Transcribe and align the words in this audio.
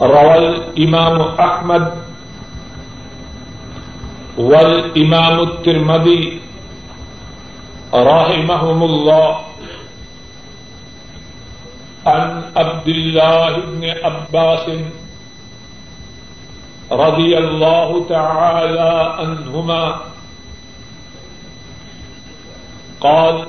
روى 0.00 0.38
الإمام 0.38 1.20
أحمد 1.40 1.92
والإمام 4.38 5.40
الترمذي 5.40 6.40
رحمهم 7.94 8.82
الله 8.82 9.38
عن 12.06 12.42
عبد 12.56 12.88
الله 12.88 13.56
بن 13.56 13.82
عباس 14.04 14.64
رضي 16.92 17.38
الله 17.38 18.06
تعالى 18.08 18.90
عنهما 19.18 20.00
قال 23.00 23.46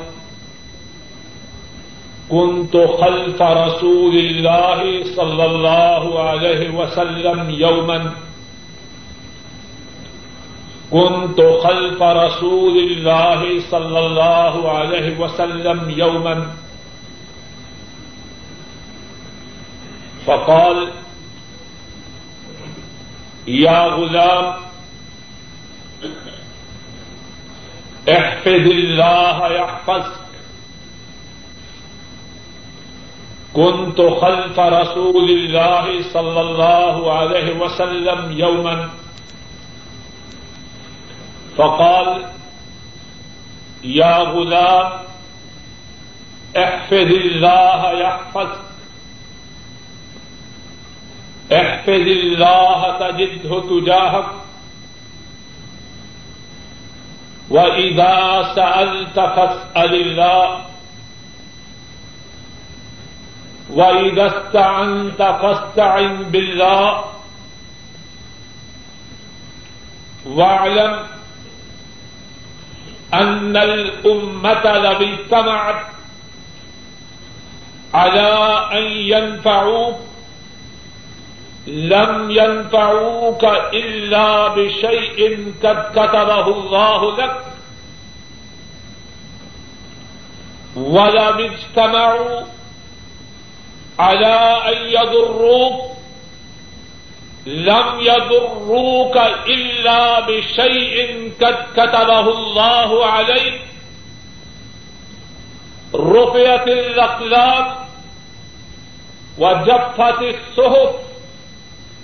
كنت 2.30 2.78
خلف 2.78 3.42
رسول 3.42 4.16
الله 4.16 5.04
صلى 5.16 5.46
الله 5.46 6.20
عليه 6.20 6.70
وسلم 6.70 7.50
يوما. 7.50 8.14
كنت 10.92 11.42
خلف 11.64 12.02
رسول 12.02 12.78
الله 12.78 13.60
صلى 13.60 14.00
الله 14.00 14.72
عليه 14.72 15.20
وسلم 15.20 15.90
يوما. 15.90 16.52
فقال، 20.26 20.92
يا 23.48 23.88
غلام، 23.88 24.54
احفظ 28.10 28.66
الله، 28.80 29.38
يحفظك. 29.52 30.27
كنت 33.58 34.02
خلف 34.02 34.60
رسول 34.60 35.30
الله 35.30 36.02
صلى 36.14 36.42
الله 36.42 37.14
عليه 37.14 37.58
وسلم 37.58 38.32
يوما. 38.32 38.90
فقال، 41.58 42.26
يا 43.84 44.18
غلام، 44.18 44.92
احفظ 46.58 46.94
الله 46.94 47.92
يحفظك. 47.92 48.60
احفظ 51.54 52.08
الله 52.22 52.98
تجده 53.00 53.62
تجاهك. 53.70 54.30
وإذا 57.50 58.16
سألت 58.56 59.20
فاسأل 59.20 59.94
الله. 59.96 60.67
وَإِذَا 63.70 64.28
فَاسْتَعِنْ 65.18 66.24
بِاللَّهِ 66.24 67.04
وَاعْلَمْ 70.26 71.00
أَنَّ 73.14 73.58
الْأُمَّةَ 73.58 74.64
لَوْ 74.78 74.92
اجْتَمَعَتْ 75.02 75.86
عَلَى 77.94 78.30
أَنْ 78.74 78.86
يَنْفَعُوكَ 78.92 80.08
لم 81.68 82.32
ينفعوك 82.32 83.44
إلا 83.74 84.48
بشيء 84.48 85.54
قد 85.64 85.78
كتبه 85.92 86.48
الله 86.48 87.18
لك 87.18 87.46
ولم 90.76 91.52
اجتمعوا 91.52 92.42
على 94.00 94.36
أن 94.70 94.78
يضروك، 94.88 95.92
لم 97.46 98.00
يضروك 98.00 99.18
إلا 99.48 100.20
بشيء 100.20 101.32
قد 101.42 101.58
كتبه 101.74 102.20
الله 102.20 103.06
عليك. 103.06 103.62
رفعت 105.96 106.68
الأقلام 106.68 107.76
وجفت 109.38 110.22
الصحف، 110.22 110.96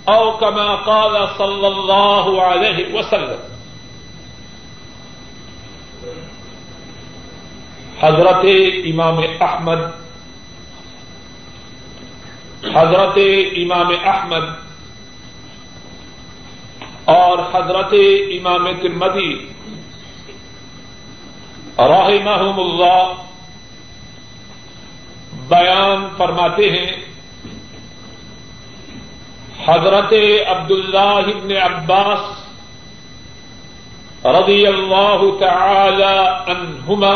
أو 0.08 0.36
كما 0.36 0.74
قال 0.74 1.28
صلى 1.38 1.66
الله 1.66 2.42
عليه 2.42 2.94
وسلم. 2.94 3.38
حضرت 7.98 8.44
امام 8.86 9.18
احمد 9.42 10.03
حضرت 12.72 13.18
امام 13.56 13.90
احمد 14.04 14.44
اور 17.04 17.38
حضرت 17.54 17.92
امام 18.36 18.68
ترمدی 18.82 19.32
رحمہم 21.78 22.60
اللہ 22.60 23.12
بیان 25.48 26.06
فرماتے 26.16 26.70
ہیں، 26.70 26.86
حضرت 29.66 30.12
عبداللہ 30.48 31.14
ابن 31.34 31.50
عباس 31.62 32.22
رضی 34.24 34.66
اللہ 34.66 35.22
تعالی 35.40 36.16
عنہما 36.52 37.14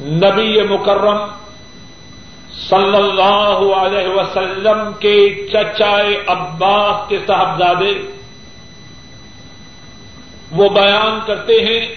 نبی 0.00 0.60
مکرم 0.70 1.43
صلی 2.60 2.96
اللہ 2.96 3.74
علیہ 3.76 4.08
وسلم 4.08 4.92
کے 4.98 5.46
چچائے 5.52 6.24
عباس 6.26 7.08
کے 7.08 7.18
صاحبزادے 7.26 7.92
وہ 10.50 10.68
بیان 10.68 11.18
کرتے 11.26 11.52
ہیں، 11.52 11.96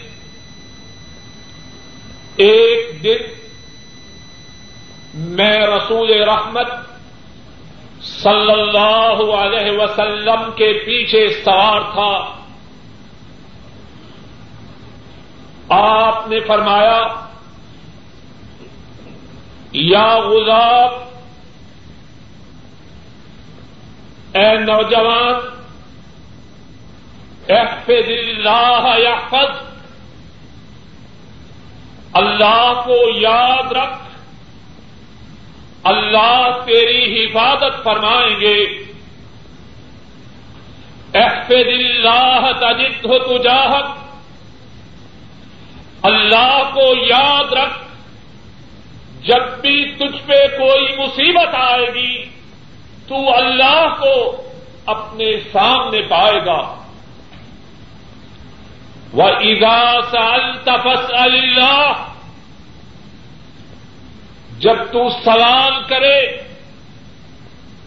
ایک 2.37 3.03
دن 3.03 3.37
میں 5.13 5.59
رسول 5.59 6.11
رحمت 6.11 6.67
صلی 8.01 8.51
اللہ 8.51 9.33
علیہ 9.33 9.71
وسلم 9.71 10.51
کے 10.55 10.73
پیچھے 10.73 11.27
سوار 11.27 11.81
تھا۔ 11.81 12.37
آپ 15.69 16.27
نے 16.27 16.39
فرمایا 16.39 17.26
یا 19.71 20.17
غلام 20.17 21.03
اے 24.33 24.57
نوجوان، 24.57 25.35
احفظ 27.49 28.09
اللہ 28.09 28.95
یحفظ 28.97 29.61
اللہ 32.13 32.81
کو 32.85 32.97
یاد 33.19 33.71
رکھ، 33.71 34.01
اللہ 35.83 36.57
تیری 36.65 37.25
حفاظت 37.25 37.83
فرمائیں 37.83 38.39
گے۔ 38.39 38.83
احفظ 41.13 41.67
اللہ 41.67 42.51
تجد 42.59 43.05
ہو 43.05 43.37
تجاہت 43.37 43.85
اللہ 46.03 46.69
کو 46.73 47.05
یاد 47.05 47.53
رکھ 47.53 47.86
جب 49.27 49.61
بھی 49.61 49.95
تجھ 49.95 50.27
پہ 50.27 50.47
کوئی 50.57 50.97
مصیبت 50.97 51.55
آئے 51.55 51.93
گی، 51.93 52.23
تو 53.07 53.35
اللہ 53.35 53.95
کو 53.99 54.43
اپنے 54.85 55.39
سامنے 55.51 56.01
پائے 56.01 56.45
گا۔ 56.45 56.83
وہ 59.13 59.27
ادا 59.27 60.01
سال 60.11 60.57
تفس 60.63 61.11
اللہ 61.11 62.05
جب 64.59 64.75
تو 64.91 65.09
سوال 65.09 65.83
کرے، 65.83 66.21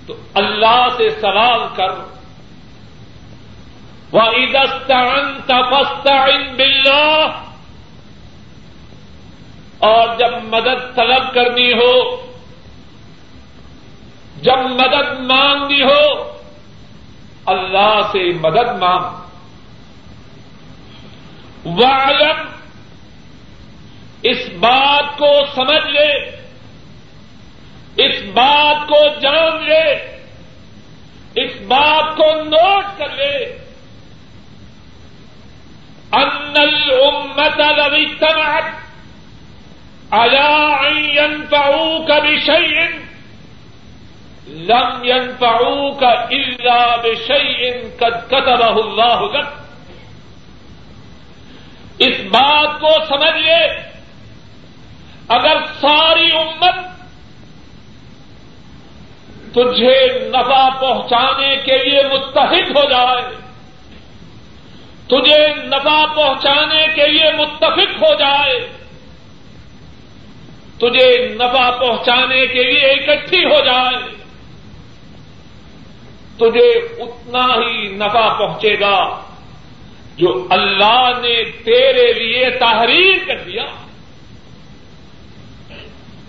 تو 0.07 0.15
اللہ 0.35 0.87
سے 0.97 1.09
سوال 1.11 1.61
کر۔ 1.77 2.21
وہ 4.13 4.23
عیدستان 4.23 5.41
تفستعن 5.47 6.57
باللہ 6.57 7.50
اور 9.81 10.19
جب 10.19 10.45
مدد 10.45 10.97
طلب 10.97 11.35
کرنی 11.35 11.73
ہو، 11.73 12.17
جب 14.43 14.59
مدد 14.59 15.21
مانگنی 15.21 15.83
ہو، 15.83 16.33
اللہ 17.47 18.01
سے 18.13 18.33
مدد 18.33 18.83
مانگ۔ 18.83 19.21
وعلم، 21.65 22.49
اس 24.23 24.49
بات 24.59 25.19
کو 25.19 25.27
سمجھ 25.55 25.87
لے، 25.87 26.31
اس 27.97 28.23
بات 28.23 28.89
کو 28.89 29.21
جان 29.21 29.65
لے، 29.65 29.93
اس 31.35 31.61
بات 31.61 32.17
کو 32.17 32.45
نوٹ 32.45 32.85
کر 32.99 33.09
لے۔ 33.09 33.59
ان 36.13 36.53
الامت 36.57 37.61
لو 37.61 38.69
اجتمعت 40.13 40.35
على 40.35 40.89
ان 40.89 40.97
ينفعوك 40.97 42.13
بشيء؟ 42.13 42.91
لم 44.49 45.05
ينفعوك 45.05 46.03
الا 46.33 46.97
بشيء 46.97 47.91
قد 48.01 48.27
كتبه 48.29 48.81
الله 48.81 49.33
لك. 49.33 49.47
اس 51.99 52.21
بات 52.31 52.81
کو 52.81 52.89
سمجھ 53.09 53.39
لے 53.39 53.67
اگر 55.29 55.57
ساری 55.81 56.31
امت 56.37 56.75
تجھے 59.55 60.29
نفع 60.29 60.69
پہنچانے 60.81 61.57
کے 61.57 61.79
لیے 61.79 62.03
متحد 62.03 62.77
ہو 62.77 62.89
جائے، 62.91 63.23
تجھے 65.07 65.55
نفع 65.55 66.05
پہنچانے 66.15 66.87
کے 66.95 67.07
لیے 67.07 67.33
متفق 67.33 68.03
ہو 68.03 68.15
جائے 68.15 68.81
تجھے 70.81 71.29
نفع 71.29 71.71
پہنچانے 71.71 72.47
کے 72.47 72.63
لیے 72.63 72.87
اکٹھی 72.87 73.45
ہو 73.45 73.65
جائے۔ 73.65 74.21
تجھے 76.37 76.69
اتنا 77.03 77.45
ہی 77.45 77.89
نفع 77.89 78.39
پہنچے 78.39 78.81
گا 78.81 79.21
جو 80.17 80.47
اللہ 80.51 81.11
نے 81.23 81.45
تیرے 81.45 82.13
لیے 82.13 82.51
تحریر 82.51 83.19
کر 83.27 83.39
دیا۔ 83.39 83.63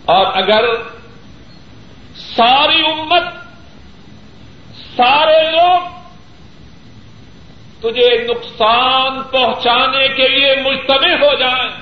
اور 0.05 0.25
اگر 0.33 0.65
ساری 2.15 2.81
امت، 2.91 3.23
سارے 4.97 5.51
لوگ 5.51 5.81
تجھے 7.79 8.23
نقصان 8.23 9.23
پہنچانے 9.23 10.07
کے 10.07 10.27
لیے 10.27 10.55
مجتمع 10.65 11.25
ہو 11.25 11.33
جائیں۔ 11.35 11.80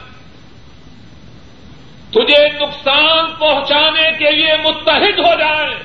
تجھے 2.12 2.50
نقصان 2.50 3.34
پہنچانے 3.40 4.12
کے 4.20 4.32
لیے 4.32 4.54
متحد 4.64 5.20
ہو 5.20 5.40
جائیں 5.40 5.76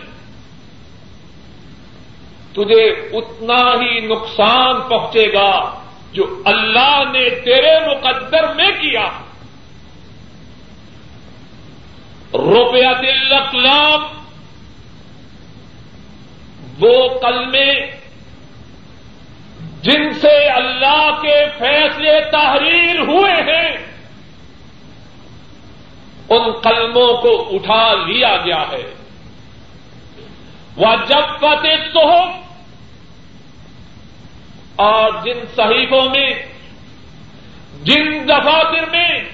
تجھے 2.52 2.84
اتنا 3.12 3.74
ہی 3.82 4.00
نقصان 4.00 4.80
پہنچے 4.80 5.32
گا 5.32 5.80
جو 6.12 6.42
اللہ 6.44 7.02
نے 7.12 7.30
تیرے 7.30 7.94
مقدر 7.94 8.54
میں 8.54 8.70
کیا۔ 8.70 9.08
روپیہ 12.34 13.02
دل 13.02 13.32
اقلام 13.32 14.02
وہ 16.80 17.08
کلمے 17.08 17.90
جن 19.82 20.12
سے 20.12 20.48
اللہ 20.48 21.18
کے 21.22 21.44
فیصلے 21.58 22.20
تحریر 22.20 22.98
ہوئے 22.98 23.32
ہیں۔ 23.32 23.93
ان 26.30 26.52
قلموں 26.52 27.22
کو 27.22 27.48
اٹھا 27.52 27.94
لیا 27.94 28.36
گیا 28.36 28.64
ہے۔ 28.72 28.94
وہ 30.76 30.86
جب 31.08 31.38
فتح 31.38 31.92
تو 31.94 32.22
اور 34.76 35.12
جن 35.24 35.38
صحیفوں 35.56 36.10
میں، 36.10 36.34
جن 37.82 38.28
دفاتر 38.28 38.90
میں 38.90 39.24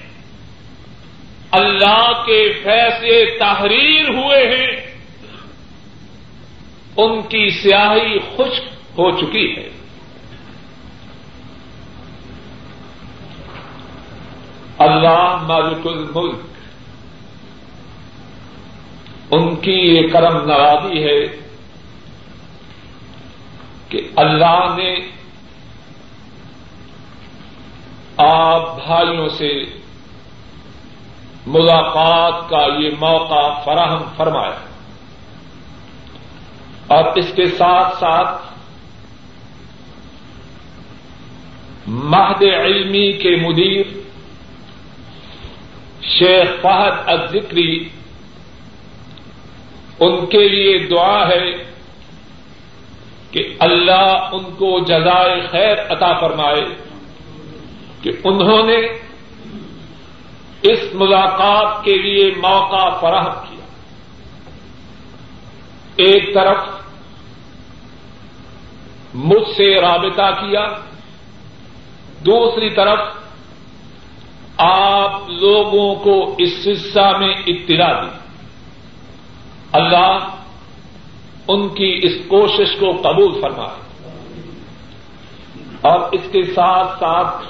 اللہ 1.51 2.23
کے 2.27 2.53
فیصلے 2.65 3.39
تحریر 3.39 4.09
ہوئے 4.09 4.57
ہیں، 4.57 4.97
ان 6.97 7.23
کی 7.23 7.51
سیاہی 7.51 8.19
خشک 8.19 8.63
ہو 8.99 9.11
چکی 9.11 9.57
ہے۔ 9.57 9.69
اللہ 14.79 15.37
مالک 15.43 15.87
الملک۔ 15.87 16.50
ان 19.31 19.55
کی 19.57 19.73
یہ 19.73 20.09
کرم 20.13 20.37
نوازی 20.47 21.03
ہے 21.05 21.19
کہ 23.89 24.01
اللہ 24.17 24.75
نے 24.77 24.95
آپ 28.17 28.75
بھائیوں 28.77 29.29
سے 29.29 29.53
ملاقات 31.47 32.49
کا 32.51 32.65
یہ 32.79 32.91
موقع 32.99 33.43
فراہم 33.65 34.03
فرمایا 34.17 34.59
اور 36.87 37.17
اس 37.17 37.33
کے 37.37 37.47
ساتھ 37.47 37.99
ساتھ 38.01 38.49
مہد 41.87 42.43
علمی 42.43 43.13
کے 43.13 43.35
مدیر 43.37 43.97
شیخ 46.09 46.61
فہد 46.63 47.09
الذکری 47.09 47.89
ان 50.01 50.27
کے 50.27 50.49
لیے 50.49 50.79
دعا 50.79 51.29
ہے 51.29 51.71
کہ 53.31 53.57
اللہ 53.59 54.29
ان 54.33 54.45
کو 54.45 54.81
جزائے 54.81 55.41
خیر 55.41 55.93
عطا 55.93 56.21
فرمائے 56.21 56.65
کہ 58.03 58.11
انہوں 58.25 58.67
نے 58.67 58.77
اس 60.63 60.79
ملاقات 60.95 61.85
کے 61.85 61.97
لیے 61.97 62.31
موقع 62.31 63.01
فراہم 63.01 63.33
کیا۔ 63.33 63.65
ایک 65.97 66.35
طرف 66.35 66.57
مجھ 69.15 69.57
سے 69.57 69.81
رابطہ 69.81 70.31
کیا، 70.41 70.67
دوسری 72.27 72.71
طرف 72.71 72.99
آپ 74.57 75.21
لوگوں 75.29 75.95
کو 75.95 76.35
اس 76.39 76.65
سلسلہ 76.65 77.19
میں 77.19 77.35
اطلاع 77.47 78.03
دی۔ 78.03 78.30
اللہ 79.73 80.19
ان 81.49 81.69
کی 81.69 82.01
اس 82.03 82.13
کوشش 82.29 82.77
کو 82.81 82.93
قبول 83.03 83.41
فرمائے 83.41 83.81
اور 85.81 86.01
اس 86.13 86.21
کے 86.33 86.43
ساتھ 86.43 87.01
ساتھ 87.01 87.45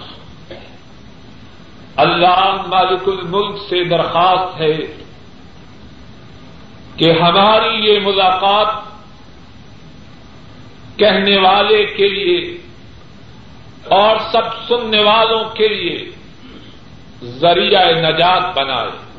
اللہ 1.96 2.56
مالک 2.66 3.08
الملک 3.08 3.56
سے 3.68 3.84
درخواست 3.84 4.60
ہے 4.60 4.76
کہ 6.96 7.12
ہماری 7.12 7.92
یہ 7.92 8.00
ملاقات 8.00 8.74
کہنے 10.98 11.36
والے 11.36 11.84
کے 11.84 12.08
لیے 12.08 12.58
اور 13.88 14.16
سب 14.32 14.68
سننے 14.68 15.02
والوں 15.02 15.44
کے 15.44 15.68
لیے 15.68 16.10
ذریعہ 17.24 17.84
نجات 17.84 18.58
بنائے۔ 18.58 19.09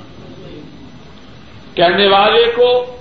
کہنے 1.76 2.08
والے 2.08 2.52
کو 2.56 2.96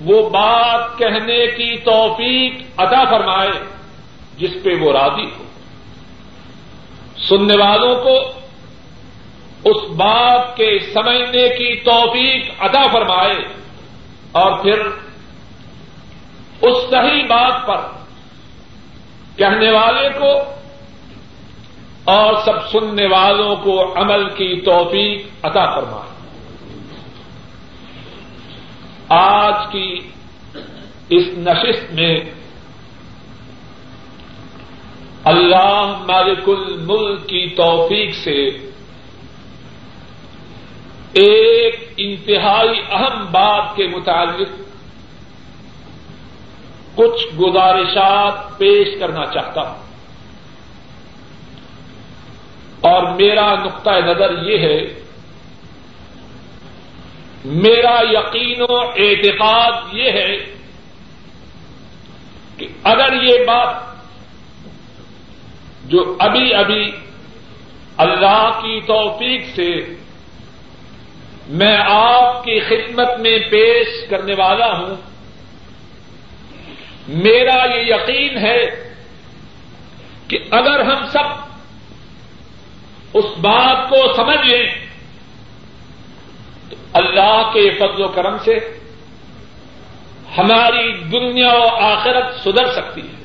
وہ 0.00 0.30
بات 0.30 0.98
کہنے 0.98 1.46
کی 1.46 1.76
توفیق 1.76 2.62
ادا 2.76 3.04
فرمائے 3.04 3.50
جس 4.38 4.50
پہ 4.64 4.70
وہ 4.80 4.92
راضی 4.92 5.24
ہو۔ 5.24 5.44
سننے 7.28 7.56
والوں 7.56 7.96
کو 8.02 8.16
اس 9.64 9.90
بات 9.90 10.56
کے 10.56 10.78
سمجھنے 10.94 11.48
کی 11.48 11.80
توفیق 11.80 12.50
ادا 12.58 12.82
فرمائے 12.92 13.38
اور 14.32 14.58
پھر 14.58 14.86
اس 16.62 16.76
صحیح 16.90 17.22
بات 17.28 17.66
پر 17.66 17.80
کہنے 19.38 19.70
والے 19.70 20.08
کو 20.18 20.38
اور 22.04 22.34
سب 22.44 22.70
سننے 22.70 23.06
والوں 23.06 23.56
کو 23.56 23.94
عمل 23.96 24.28
کی 24.30 24.60
توفیق 24.60 25.26
عطا 25.42 25.80
فرمائے۔ 25.80 26.11
آج 29.12 29.72
کی 29.72 30.00
اس 31.08 31.26
نشست 31.38 31.92
میں 31.92 32.20
اللہ 35.24 36.02
مالک 36.06 36.48
الملک 36.48 37.28
کی 37.28 37.54
توفیق 37.56 38.14
سے 38.14 38.44
ایک 41.12 41.92
انتہائی 41.96 42.80
اہم 42.90 43.26
بات 43.26 43.76
کے 43.76 43.86
متعلق 43.86 44.48
کچھ 46.94 47.34
گزارشات 47.34 48.58
پیش 48.58 48.88
کرنا 49.00 49.26
چاہتا 49.26 49.60
ہوں۔ 49.60 49.78
اور 52.80 53.02
میرا 53.14 53.64
نقطۂ 53.64 53.90
نظر 53.90 54.42
یہ 54.42 54.58
ہے 54.58 55.01
میرا 57.44 58.00
یقین 58.10 58.62
و 58.62 58.76
اعتقاد 58.76 59.72
یہ 59.92 60.10
ہے 60.10 60.36
کہ 62.56 62.66
اگر 62.84 63.22
یہ 63.22 63.44
بات 63.46 63.74
جو 65.84 66.16
ابھی 66.18 66.54
ابھی 66.54 66.90
اللہ 67.96 68.50
کی 68.62 68.80
توفیق 68.80 69.56
سے 69.56 69.96
میں 71.48 71.76
آپ 71.86 72.44
کی 72.44 72.60
خدمت 72.60 73.18
میں 73.18 73.38
پیش 73.50 73.86
کرنے 74.10 74.34
والا 74.34 74.78
ہوں، 74.78 74.96
میرا 77.08 77.74
یہ 77.74 77.94
یقین 77.94 78.38
ہے 78.38 78.92
کہ 80.28 80.38
اگر 80.50 80.80
ہم 80.80 81.06
سب 81.12 81.24
اس 83.14 83.24
بات 83.40 83.90
کو 83.90 84.12
سمجھ 84.16 84.46
لیں 84.46 84.81
اللہ 86.92 87.50
کے 87.52 87.70
فضل 87.70 88.02
و 88.02 88.08
کرم 88.08 88.38
سے 88.38 88.78
ہماری 90.38 90.92
دنیا 90.92 91.52
و 91.52 91.68
آخرت 91.68 92.34
سدھر 92.44 92.72
سکتی 92.72 93.00
ہے۔ 93.00 93.22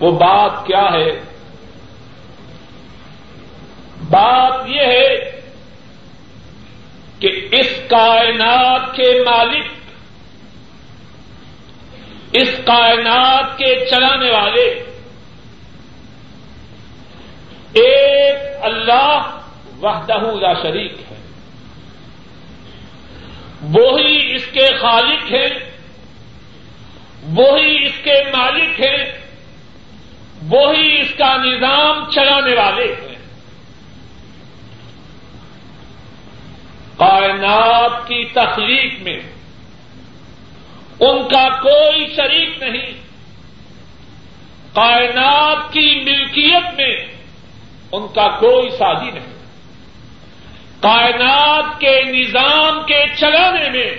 وہ 0.00 0.12
بات 0.12 0.66
کیا 0.66 0.92
ہے؟ 0.92 1.22
بات 4.10 4.68
یہ 4.68 4.80
ہے 4.80 5.40
کہ 7.18 7.48
اس 7.52 7.80
کائنات 7.88 8.96
کے 8.96 9.22
مالک، 9.26 9.64
اس 12.32 12.50
کائنات 12.64 13.58
کے 13.58 13.86
چلانے 13.90 14.30
والے، 14.30 14.84
ایک 17.72 18.36
اللہ 18.62 19.38
وحدہ 19.82 20.12
لا 20.12 20.52
شریک 20.62 20.92
ہے۔ 20.92 21.16
وہی 23.62 24.34
اس 24.34 24.46
کے 24.46 24.66
خالق 24.80 25.32
ہیں۔ 25.32 25.72
وہی 27.22 27.86
اس 27.86 27.92
کے 28.04 28.36
مالک 28.36 28.80
ہیں۔ 28.80 29.04
وہی 30.42 31.00
اس 31.00 31.14
کا 31.18 31.36
نظام 31.36 32.10
چلانے 32.10 32.54
والے 32.54 32.92
ہیں۔ 32.92 33.16
کائنات 36.96 38.08
کی 38.08 38.24
تخلیق 38.24 39.02
میں 39.02 39.20
ان 41.00 41.28
کا 41.28 41.48
کوئی 41.48 42.14
شریک 42.16 42.62
نہیں۔ 42.62 42.92
کائنات 44.72 45.72
کی 45.72 46.02
ملکیت 46.04 46.74
میں 46.74 46.96
ان 47.92 48.08
کا 48.14 48.28
کوئی 48.28 48.70
سازی 48.70 49.10
نہیں۔ 49.10 49.31
کائنات 50.82 51.80
کے 51.80 52.02
نظام 52.02 52.86
کے 52.86 53.04
چلانے 53.16 53.70
میں 53.70 53.90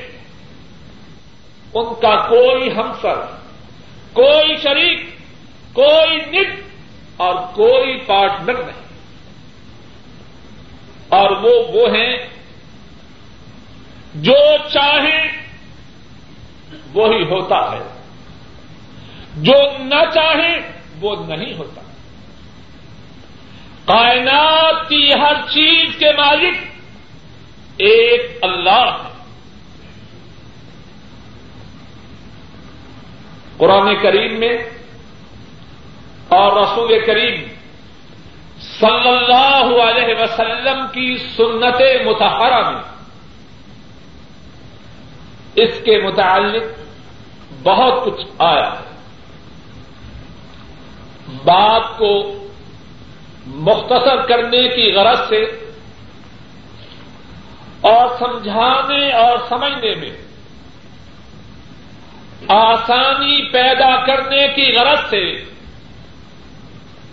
ان 1.74 1.86
کا 2.02 2.16
کوئی 2.16 2.76
ہمسر، 2.76 3.16
کوئی 4.14 4.58
شریک، 4.58 5.10
کوئی 5.74 6.16
نت 6.16 6.60
اور 7.18 7.36
کوئی 7.36 7.98
پارٹنر 7.98 8.54
نہیں۔ 8.54 8.84
اور 11.10 11.30
وہ 11.32 11.68
وہ 11.74 11.88
ہیں 11.96 12.18
جو 14.16 14.36
چاہیں 14.74 15.32
وہی 16.94 17.24
ہوتا 17.24 17.72
ہے۔ 17.72 18.02
جو 19.36 19.78
نہ 19.80 20.12
چاہے 20.14 20.72
وہ 21.00 21.16
نہیں 21.28 21.54
ہوتا۔ 21.54 21.82
کائنات 23.86 24.90
کی 24.90 25.10
ہر 25.14 25.34
چیز 25.34 25.96
کے 26.00 26.12
مالک 26.18 26.73
ایک 27.78 28.38
اللہ 28.42 28.98
ہے 29.04 29.12
قرآن 33.58 33.96
کریم 33.96 34.40
میں 34.40 34.58
اور 36.28 36.62
رسول 36.62 37.00
کریم 37.06 37.44
صلی 38.60 39.08
اللہ 39.08 39.82
علیہ 39.84 40.16
وسلم 40.22 40.86
کی 40.92 41.18
سنت 41.18 41.82
متحرہ 42.06 42.70
میں 42.70 42.82
اس 45.56 45.80
کے 45.86 45.98
متعلق 46.02 46.64
بہت 47.64 48.06
کچھ 48.06 48.26
آیا 48.38 48.70
بات 51.44 51.98
کو 51.98 52.14
مختصر 53.46 54.22
کرنے 54.22 54.68
کی 54.68 54.92
غرض 54.92 55.30
سے 55.30 55.44
اور 57.84 58.18
سمجھانے 58.20 59.12
اور 59.12 59.38
سمجھنے 59.50 59.96
میں 59.96 60.18
آسانی 62.48 63.52
پیدا 63.52 64.06
کرنے 64.06 64.48
کی 64.48 64.76
غرض 64.80 65.10
سے 65.10 65.44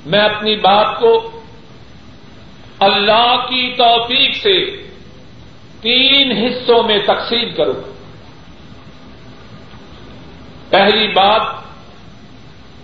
میں 0.06 0.20
اپنی 0.20 0.56
بات 0.56 1.00
کو 1.00 1.40
اللہ 2.78 3.36
کی 3.48 3.74
توفیق 3.78 4.36
سے 4.36 4.64
تین 5.80 6.32
حصوں 6.32 6.82
میں 6.82 6.98
تقسیم 6.98 7.54
کروں۔ 7.54 7.82
پہلی 10.70 11.08
بات، 11.08 11.42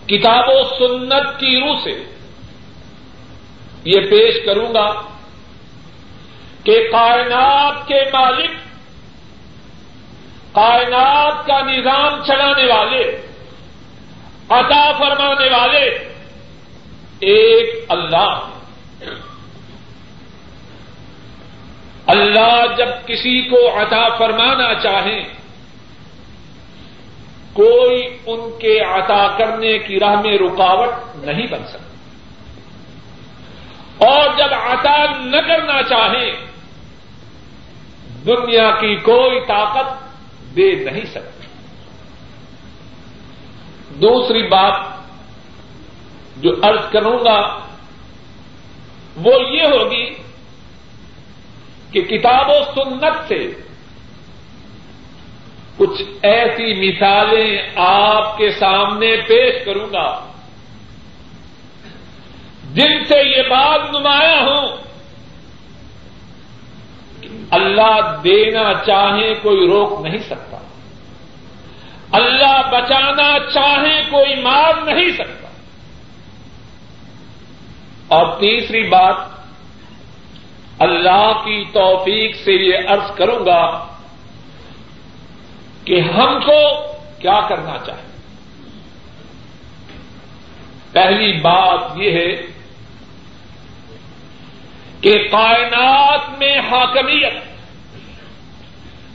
کتاب 0.08 0.44
و 0.48 0.62
سنت 0.62 1.40
کی 1.40 1.60
روح 1.60 1.76
سے 1.84 2.04
یہ 3.84 4.00
پیش 4.00 4.46
کروں 4.46 4.74
گا۔ 4.74 5.15
کہ 6.66 6.88
کائنات 6.92 7.88
کے 7.88 8.00
مالک، 8.12 8.50
کائنات 10.54 11.46
کا 11.46 11.60
نظام 11.60 12.24
چلانے 12.24 12.64
والے، 12.64 13.26
عطا 14.48 14.92
فرمانے 14.98 15.46
والے 15.56 15.98
ایک 17.20 17.84
اللہ۔ 17.88 18.50
اللہ 22.06 22.64
جب 22.76 22.88
کسی 23.06 23.42
کو 23.42 23.82
عطا 23.82 24.16
فرمانا 24.18 24.74
چاہیں، 24.74 25.24
کوئی 27.52 28.18
ان 28.26 28.58
کے 28.58 28.80
عطا 28.80 29.36
کرنے 29.38 29.78
کی 29.78 30.00
راہ 30.00 30.20
میں 30.20 30.38
رکاوٹ 30.38 30.92
نہیں 31.16 31.46
بن 31.46 31.66
سکتی۔ 31.66 31.86
اور 33.98 34.38
جب 34.38 34.54
عطا 34.54 35.04
نہ 35.18 35.36
کرنا 35.36 35.82
چاہیں 35.82 36.55
دنیا 38.26 38.70
کی 38.70 38.96
کوئی 38.96 39.40
طاقت 39.40 39.88
دے 40.56 40.84
نہیں 40.84 41.04
سکتی۔ 41.04 41.46
دوسری 44.00 44.48
بات 44.48 44.80
جو 46.36 46.50
ارض 46.62 46.90
کروں 46.92 47.18
گا، 47.24 47.58
وہ 49.16 49.32
یہ 49.50 49.62
ہوگی 49.62 50.14
کہ 51.90 52.02
کتاب 52.02 52.46
و 52.48 52.64
سنت 52.74 53.28
سے 53.28 53.52
کچھ 55.76 56.02
ایسی 56.22 56.88
مثالیں 56.88 57.58
آپ 57.76 58.36
کے 58.36 58.50
سامنے 58.50 59.16
پیش 59.28 59.64
کروں 59.64 59.92
گا، 59.92 60.26
جن 62.74 63.04
سے 63.04 63.36
یہ 63.36 63.42
بات 63.42 63.80
نمایاں 63.90 64.42
ہوں۔ 64.42 64.76
اللہ 67.50 68.20
دینا 68.24 68.72
چاہے 68.86 69.34
کوئی 69.34 69.68
روک 69.68 70.06
نہیں 70.06 70.18
سکتا۔ 70.18 70.56
اللہ 72.12 72.70
بچانا 72.72 73.38
چاہے 73.54 74.02
کوئی 74.10 74.42
مار 74.42 74.94
نہیں 74.94 75.10
سکتا۔ 75.12 75.48
اور 78.08 78.40
تیسری 78.40 78.88
بات، 78.88 79.16
اللہ 80.78 81.32
کی 81.44 81.64
توفیق 81.72 82.36
سے 82.36 82.52
یہ 82.52 82.78
عرض 82.88 83.16
کروں 83.16 83.46
گا 83.46 83.86
کہ 85.84 86.00
ہم 86.00 86.40
کو 86.46 86.86
کیا 87.18 87.48
کرنا 87.48 87.76
چاہیے۔ 87.86 88.06
پہلی 90.92 91.40
بات 91.40 91.80
یہ 91.96 92.10
ہے 92.10 92.55
کہ 95.06 95.28
کائنات 95.30 96.38
میں 96.38 96.58
حاکمیت، 96.58 97.32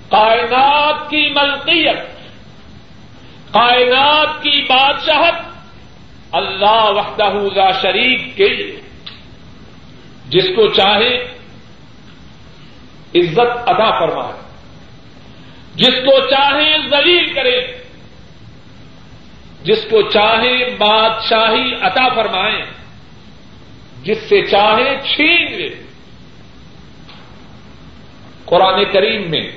کائنات 0.10 1.10
کی 1.10 1.30
ملکیت، 1.30 1.98
کائنات 3.54 4.44
کی 4.44 4.66
بادشاہت، 4.70 5.34
اللہ 6.32 6.84
وحدہ 6.84 7.34
لا 7.56 7.72
شریف 7.72 8.36
کے 8.36 8.50
لیے۔ 8.50 8.82
جس 10.30 10.46
کو 10.56 10.68
چاہے 10.68 11.24
عزت 13.16 13.70
ادا 13.70 14.00
فرمائے۔ 14.00 14.42
جس 15.76 15.96
کو 16.06 16.30
چاہے 16.30 16.78
ذلیل 16.90 17.34
کرے۔ 17.34 17.62
جس 19.64 19.88
کو 19.90 20.02
چاہے 20.02 20.70
بادشاہی 20.78 21.74
عطا 21.82 22.10
فرمائیں 22.16 22.81
جس 24.04 24.18
سے 24.30 24.46
چاہے 24.46 25.00
چھین 25.16 25.54
لے۔ 25.54 25.70
قرآن 28.46 28.84
کریم 28.94 29.32
میں، 29.32 29.52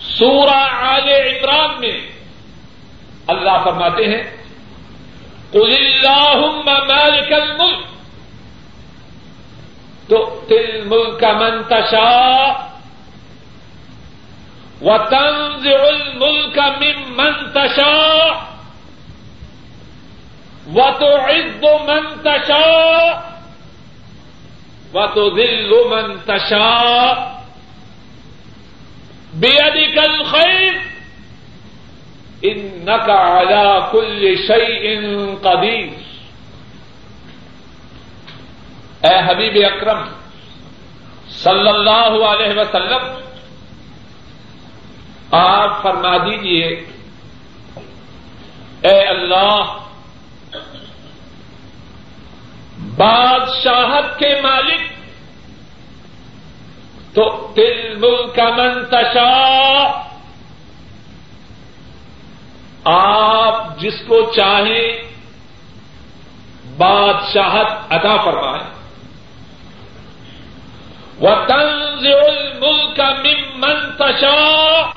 سورہ 0.00 0.68
آل 0.70 1.08
عمران 1.08 1.80
میں 1.80 2.00
اللہ 3.26 3.64
فرماتے 3.64 4.04
ہیں، 4.04 4.22
قل 5.50 5.76
اللہم 5.76 6.66
مالک 6.66 7.32
الملک 7.32 7.86
تو 10.08 10.44
تل 10.48 10.84
ملک 10.84 11.24
من 11.24 11.62
تشاء 11.62 12.66
وتنزع 14.80 15.82
الملك 15.82 16.58
ممن 16.58 17.50
تشاء۔ 17.50 18.55
و 20.74 20.90
تو 20.98 21.06
عز 21.06 21.64
من 21.88 22.06
تشا 22.24 23.22
و 24.94 25.06
تو 25.14 25.30
دل 25.30 25.72
من 25.90 26.16
تشا 26.26 27.12
بے 29.40 29.56
کل 29.94 30.22
خیر 30.24 30.72
ان 32.42 32.58
نقا 32.84 33.78
کل 33.92 34.34
شعی 34.46 34.94
ان 34.94 35.34
قدیم 35.42 35.94
اے 39.02 39.16
حبیب 39.26 39.56
اکرم 39.66 40.04
صلی 41.28 41.68
اللہ 41.68 42.14
علیہ 42.26 42.58
وسلم، 42.58 43.08
آپ 45.30 45.82
فرما 45.82 46.16
دیجیے 46.16 46.66
اے 48.82 48.98
اللہ 49.06 49.85
بادشاہت 52.96 54.18
کے 54.18 54.40
مالک 54.40 54.80
تو 57.14 57.52
دل 57.56 57.96
ملک 57.96 58.40
منتشا 58.40 60.02
آپ 62.84 63.78
جس 63.78 63.94
کو 64.06 64.32
چاہیں 64.36 65.16
بادشاہت 66.76 67.92
ادا 67.92 68.16
فرمائیں۔ 68.16 68.70
وہ 71.18 71.34
تنز 71.48 72.06
الملک 72.06 73.00
من 73.00 73.60
منتشا 73.60 74.90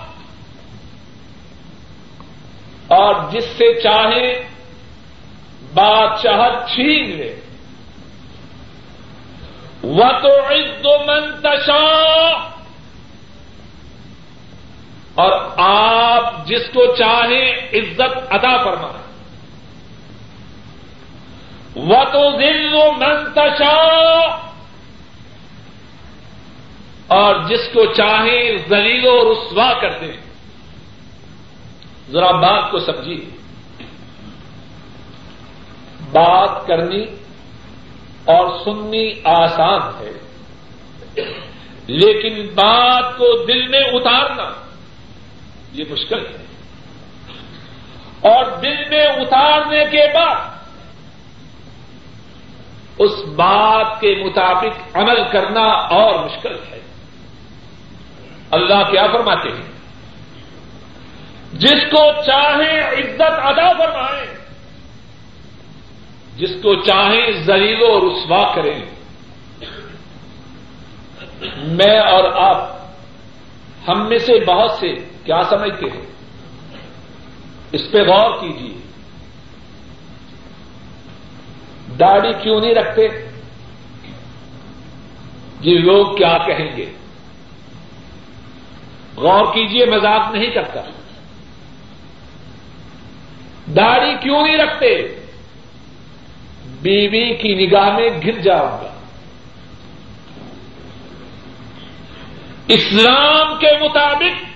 اور 2.87 3.15
جس 3.31 3.45
سے 3.57 3.81
چاہیں 3.81 4.33
بادشاہت 5.73 6.69
چھین 6.69 7.17
لے۔ 7.17 7.39
وہ 9.81 10.05
تو 10.21 10.47
عز 10.49 10.85
منتشا 10.85 11.85
اور 15.15 15.31
آپ 15.57 16.47
جس 16.47 16.69
کو 16.73 16.95
چاہیں 16.95 17.53
عزت 17.73 18.17
ادا 18.29 18.57
فرمائیں۔ 18.63 19.09
وہ 21.75 22.03
تو 22.11 22.37
دل 22.37 22.73
و 22.73 22.91
منتشا 22.91 23.75
اور 27.07 27.35
جس 27.47 27.69
کو 27.73 27.85
چاہیں 27.85 28.57
زلیل 28.67 29.05
و 29.05 29.33
رسوا 29.33 29.73
کر 29.81 29.99
دیں 29.99 30.17
ذرا 32.11 32.31
بات 32.31 32.71
کو 32.71 32.79
سمجھیے۔ 32.79 33.29
بات 36.11 36.67
کرنی 36.67 37.05
اور 38.29 38.59
سننی 38.65 39.13
آسان 39.23 39.81
ہے۔ 39.81 40.11
لیکن 41.87 42.47
بات 42.55 43.03
کو 43.17 43.45
دل 43.45 43.67
میں 43.67 43.79
اتارنا 43.79 44.51
یہ 45.71 45.83
مشکل 45.89 46.25
ہے۔ 46.25 46.45
اور 48.21 48.45
دل 48.45 48.89
میں 48.89 49.05
اتارنے 49.05 49.85
کے 49.85 50.05
بعد 50.13 50.35
اس 52.99 53.11
بات 53.35 54.01
کے 54.01 54.23
مطابق 54.25 54.97
عمل 54.97 55.23
کرنا 55.31 55.65
اور 55.71 56.25
مشکل 56.25 56.55
ہے۔ 56.71 56.79
اللہ 58.51 58.91
کیا 58.91 59.07
فرماتے 59.11 59.49
ہیں؟ 59.49 59.71
جس 61.53 61.81
کو 61.91 62.11
چاہیں 62.25 62.79
عزت 62.79 63.21
ادا 63.21 63.73
فرمائیں 63.73 64.38
جس 66.39 66.49
کو 66.63 66.75
چاہیں 66.75 67.31
زلیل 67.31 67.81
و 67.81 68.09
رسوا 68.09 68.55
کریں۔ 68.55 68.81
میں 71.67 71.99
اور 71.99 72.23
آپ، 72.35 72.79
ہم 73.87 74.09
میں 74.09 74.17
سے 74.17 74.45
بہت 74.47 74.71
سے، 74.71 74.95
کیا 75.23 75.41
سمجھتے 75.49 75.85
ہیں؟ 75.85 76.05
اس 77.71 77.91
پہ 77.91 77.97
غور 77.97 78.41
کیجیے۔ 78.41 78.77
داڑھی 81.99 82.33
کیوں 82.43 82.61
نہیں 82.61 82.75
رکھتے؟ 82.75 83.07
یہ 85.61 85.77
لوگ 85.77 86.15
کیا 86.15 86.37
کہیں 86.37 86.77
گے؟ 86.77 86.91
غور 89.17 89.53
کیجیے، 89.53 89.85
مذاق 89.85 90.31
نہیں 90.31 90.51
کرتا۔ 90.51 90.81
داڑھی 93.67 94.13
کیوں 94.21 94.43
نہیں 94.43 94.57
رکھتے؟ 94.57 95.18
بیوی 96.81 97.33
کی 97.33 97.65
نگاہ 97.65 97.89
میں 97.89 98.09
گر 98.25 98.39
جاؤں 98.41 98.83
گا۔ 98.83 98.93
اسلام 102.67 103.59
کے 103.59 103.67
مطابق 103.81 104.49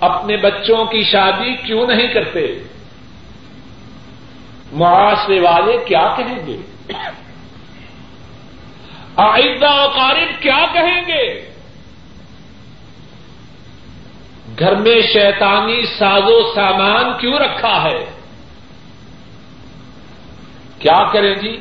اپنے 0.00 0.36
بچوں 0.36 0.84
کی 0.84 1.02
شادی 1.02 1.56
کیوں 1.56 1.86
نہیں 1.86 2.08
کرتے؟ 2.08 2.46
معاشرے 4.72 5.40
والے 5.40 5.76
کیا 5.86 6.14
کہیں 6.16 6.46
گے؟ 6.46 6.56
آئندہ 9.16 9.86
قارب 9.96 10.42
کیا 10.42 10.66
کہیں 10.72 11.02
گے؟ 11.06 11.50
گھر 14.58 14.74
میں 14.74 15.00
شیطانی 15.12 15.86
ساز 15.98 16.22
و 16.24 16.54
سامان 16.54 17.04
کیوں 17.20 17.38
رکھا 17.38 17.82
ہے؟ 17.82 18.13
کیا 20.84 21.12
کریں 21.12 21.34
جی؟ 21.34 21.56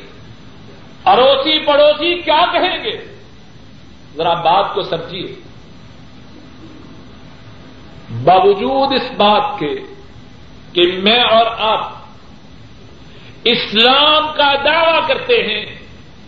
اڑوسی 1.05 1.65
پڑوسی 1.65 2.21
کیا 2.21 2.45
کہیں 2.51 2.83
گے؟ 2.83 3.17
ذرا 4.15 4.33
بات 4.33 4.73
کو 4.73 4.81
سمجھیے۔ 4.81 5.35
باوجود 8.23 8.93
اس 8.93 9.11
بات 9.11 9.59
کے 9.59 9.75
کہ 10.73 10.81
میں 11.03 11.23
اور 11.23 11.45
آپ 11.59 11.91
اسلام 13.43 14.27
کا 14.37 14.53
دعوی 14.65 14.99
کرتے 15.07 15.33
ہیں، 15.33 15.65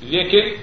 لیکن 0.02 0.56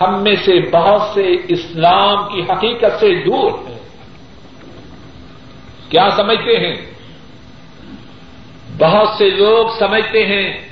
ہم 0.00 0.22
میں 0.22 0.34
سے 0.34 0.70
بہت 0.70 1.02
سے 1.14 1.32
اسلام 1.48 2.32
کی 2.32 2.52
حقیقت 2.52 3.00
سے 3.00 3.24
دور 3.24 3.52
ہیں۔ 3.68 3.78
کیا 5.88 6.08
سمجھتے 6.16 6.58
ہیں؟ 6.58 6.90
بہت 8.80 9.08
سے 9.18 9.30
لوگ 9.30 9.78
سمجھتے 9.78 10.26
ہیں 10.26 10.68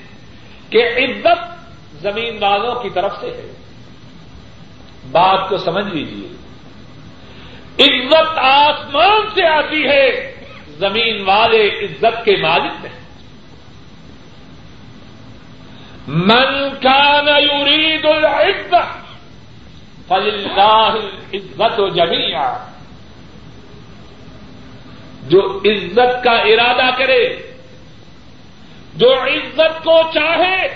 کہ 0.71 0.83
عزت 0.97 1.59
زمین 2.03 2.39
والوں 2.41 2.75
کی 2.75 2.91
طرف 2.91 3.21
سے 3.21 3.27
ہے۔ 3.27 3.53
بات 5.11 5.49
کو 5.49 5.59
سمجھ 5.59 5.95
لیجیے 5.95 6.29
عزت 7.79 8.39
آسمان 8.39 9.29
سے 9.35 9.47
آتی 9.47 9.87
ہے، 9.87 10.35
زمین 10.69 11.23
والے 11.25 11.69
عزت 11.69 12.25
کے 12.25 12.37
مالک 12.37 12.87
ہیں۔ 12.87 12.99
من 16.09 16.69
کان 16.83 17.29
یرید 17.29 18.05
العزت 18.05 18.75
فللہ 20.09 20.95
عزت 21.35 21.81
و 21.81 21.89
جو 25.29 25.59
عزت 25.59 26.25
کا 26.25 26.33
ارادہ 26.33 26.91
کرے 26.99 27.48
جو 28.99 29.23
عزت 29.23 29.85
کو 29.85 30.01
چاہے، 30.15 30.69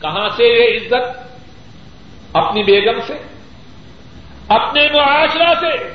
کہاں 0.00 0.28
سے 0.36 0.44
یہ 0.44 0.78
عزت؟ 0.78 1.28
اپنی 2.36 2.62
بیگم 2.62 2.98
سے، 3.06 3.12
اپنے 4.48 4.88
معاشرہ 4.94 5.54
سے، 5.60 5.92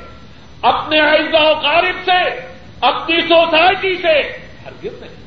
اپنے 0.62 1.00
اعزا 1.00 1.40
و 1.40 1.54
قارب 1.54 1.96
سے، 2.04 2.46
اپنی 2.80 3.20
سوسائٹی 3.20 3.94
سے، 3.94 4.44
ہرگز 4.64 5.02
نہیں۔ 5.02 5.24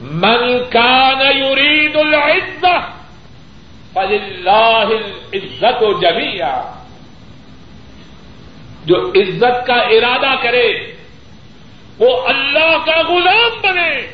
من 0.00 0.64
کان 0.70 1.20
یرید 1.20 1.96
العزت، 1.96 2.94
فللہ 3.92 4.84
العزت 4.84 5.82
و 5.82 6.00
جمیا 6.00 6.72
جو 8.84 9.12
عزت 9.12 9.66
کا 9.66 9.74
ارادہ 9.74 10.34
کرے 10.42 10.93
وہ 11.98 12.28
اللہ 12.28 12.84
کا 12.86 13.02
غلام 13.08 13.60
بنے۔ 13.62 14.06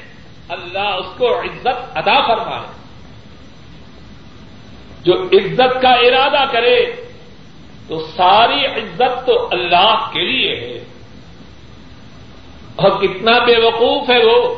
اللہ 0.49 0.79
اس 0.79 1.07
کو 1.19 1.41
عزت 1.41 1.99
ادا 1.99 2.27
فرمائے۔ 2.27 2.81
جو 5.03 5.23
عزت 5.23 5.83
کا 5.83 5.89
ارادہ 5.89 6.53
کرے، 6.53 6.87
تو 7.89 8.07
ساری 8.17 8.67
عزت 8.67 9.27
تو 9.27 9.49
اللہ 9.51 10.11
کے 10.13 10.21
لیے 10.21 10.55
ہے۔ 10.55 10.85
اور 12.77 12.91
کتنا 13.03 13.39
بے 13.39 13.57
وقوف 13.59 14.11
ہے 14.11 14.25
وہ۔ 14.25 14.55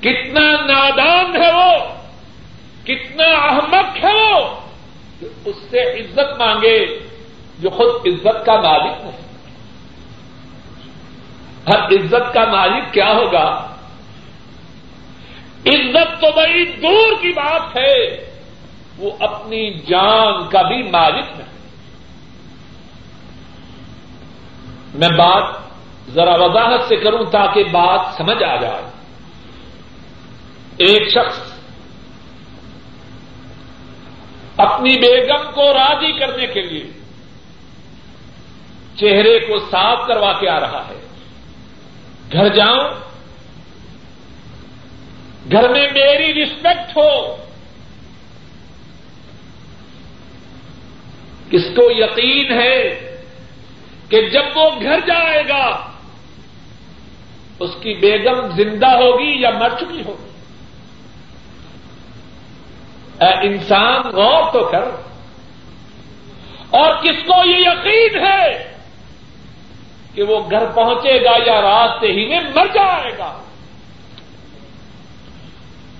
کتنا 0.00 0.56
نادان 0.60 1.42
ہے 1.42 1.52
وہ۔ 1.52 1.78
کتنا 2.84 3.24
احمد 3.24 4.04
ہے 4.04 4.14
وہ۔ 4.14 4.60
کہ 5.20 5.26
اس 5.44 5.56
سے 5.70 6.00
عزت 6.00 6.38
مانگے، 6.38 6.98
جو 7.58 7.70
خود 7.70 8.06
عزت 8.06 8.46
کا 8.46 8.60
مالک 8.60 9.00
نہیں 9.00 9.29
ہر 11.68 11.82
عزت 11.82 12.34
کا 12.34 12.44
مالک 12.44 12.92
کیا 12.92 13.12
ہوگا؟ 13.12 13.74
عزت 15.66 16.20
تو 16.20 16.26
بڑی 16.36 16.64
دور 16.64 17.22
کی 17.22 17.32
بات 17.32 17.76
ہے، 17.76 18.16
وہ 18.98 19.10
اپنی 19.20 19.74
جان 19.74 20.48
کا 20.48 20.62
بھی 20.62 20.82
مالک 20.82 21.24
نہیں۔ 21.38 21.50
میں 24.94 25.08
بات 25.08 25.44
ذرا 26.10 26.34
وضاحت 26.34 26.88
سے 26.88 26.96
کروں 26.96 27.24
تاکہ 27.24 27.64
بات 27.64 28.00
سمجھ 28.16 28.42
آ 28.42 28.56
جائے۔ 28.56 28.82
ایک 30.76 31.08
شخص 31.08 31.52
اپنی 34.56 34.94
بیگم 34.94 35.52
کو 35.54 35.72
راضی 35.72 36.12
کرنے 36.12 36.46
کے 36.46 36.62
لیے 36.62 36.90
چہرے 38.96 39.38
کو 39.38 39.58
صاف 39.58 40.06
کروا 40.06 40.32
کے 40.32 40.48
آ 40.48 40.60
رہا 40.60 40.88
ہے۔ 40.88 41.09
گھر 42.32 42.48
جاؤں 42.48 43.10
گھر 45.52 45.68
میں 45.68 45.88
میری 45.92 46.44
رسپیکٹ 46.44 46.96
ہو۔ 46.96 47.36
کس 51.50 51.62
کو 51.76 51.90
یقین 51.90 52.52
ہے 52.52 53.00
کہ 54.08 54.28
جب 54.28 54.42
وہ 54.54 54.70
گھر 54.82 55.00
جائے 55.06 55.42
گا، 55.48 55.90
اس 57.58 57.70
کی 57.82 57.94
بیگم 57.94 58.56
زندہ 58.56 58.86
ہوگی 58.86 59.40
یا 59.40 59.50
مر 59.50 59.68
چکی 59.80 60.02
ہوگی۔ 60.06 60.30
اے 63.20 63.48
انسان، 63.48 64.00
غور 64.00 64.52
تو 64.52 64.68
کر۔ 64.72 64.82
اور 66.70 67.02
کس 67.02 67.26
کو 67.26 67.48
یہ 67.48 67.56
یقین 67.56 68.24
ہے؟ 68.24 68.76
کہ 70.14 70.22
وہ 70.22 70.50
گھر 70.50 70.66
پہنچے 70.66 71.24
گا 71.24 71.30
یا 71.46 71.60
راستے 71.60 72.06
ہی 72.06 72.28
میں 72.28 72.40
مر 72.40 72.66
جائے 72.66 73.18
گا۔ 73.18 73.42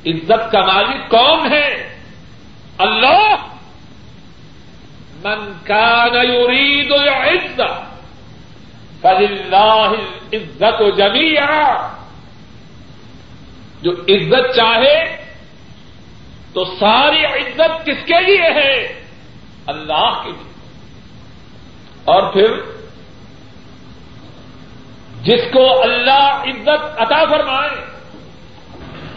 عزت 0.07 0.53
کا 0.53 0.61
مالک 0.61 1.11
کون 1.11 1.53
ہے؟ 1.53 1.99
اللہ۔ 2.79 3.37
من 5.25 5.53
کان 5.65 6.15
یرید 6.15 6.93
العزت، 6.93 7.61
فللہ 9.01 9.93
عزت 10.33 10.81
و 10.81 10.91
جو 13.83 13.91
عزت 13.91 14.57
چاہے 14.57 15.25
تو 16.53 16.65
ساری 16.65 17.25
عزت 17.25 17.87
کس 17.87 18.07
کے 18.07 18.21
لیے 18.27 18.43
ہے؟ 18.43 19.03
اللہ 19.67 20.23
کے 20.25 20.31
لیے۔ 20.31 20.53
اور 22.05 22.33
پھر 22.33 22.80
جس 25.23 25.41
کو 25.53 25.83
اللہ 25.83 26.43
عزت 26.47 27.01
عطا 27.01 27.25
فرمائے 27.31 27.85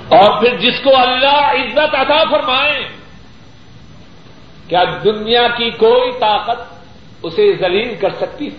اور 0.08 0.42
پھر 0.42 0.56
جس 0.56 0.80
کو 0.84 0.98
اللہ 0.98 1.38
عزت 1.38 1.96
عطا 1.96 2.24
فرمائے، 2.32 2.90
کیا 4.68 4.84
دنیا 5.04 5.48
کی 5.48 5.70
کوئی 5.70 6.12
طاقت 6.20 6.74
اسے 7.24 7.56
ذلیل 7.56 7.96
کر 7.96 8.10
سکتی 8.14 8.48
ہے؟ 8.48 8.58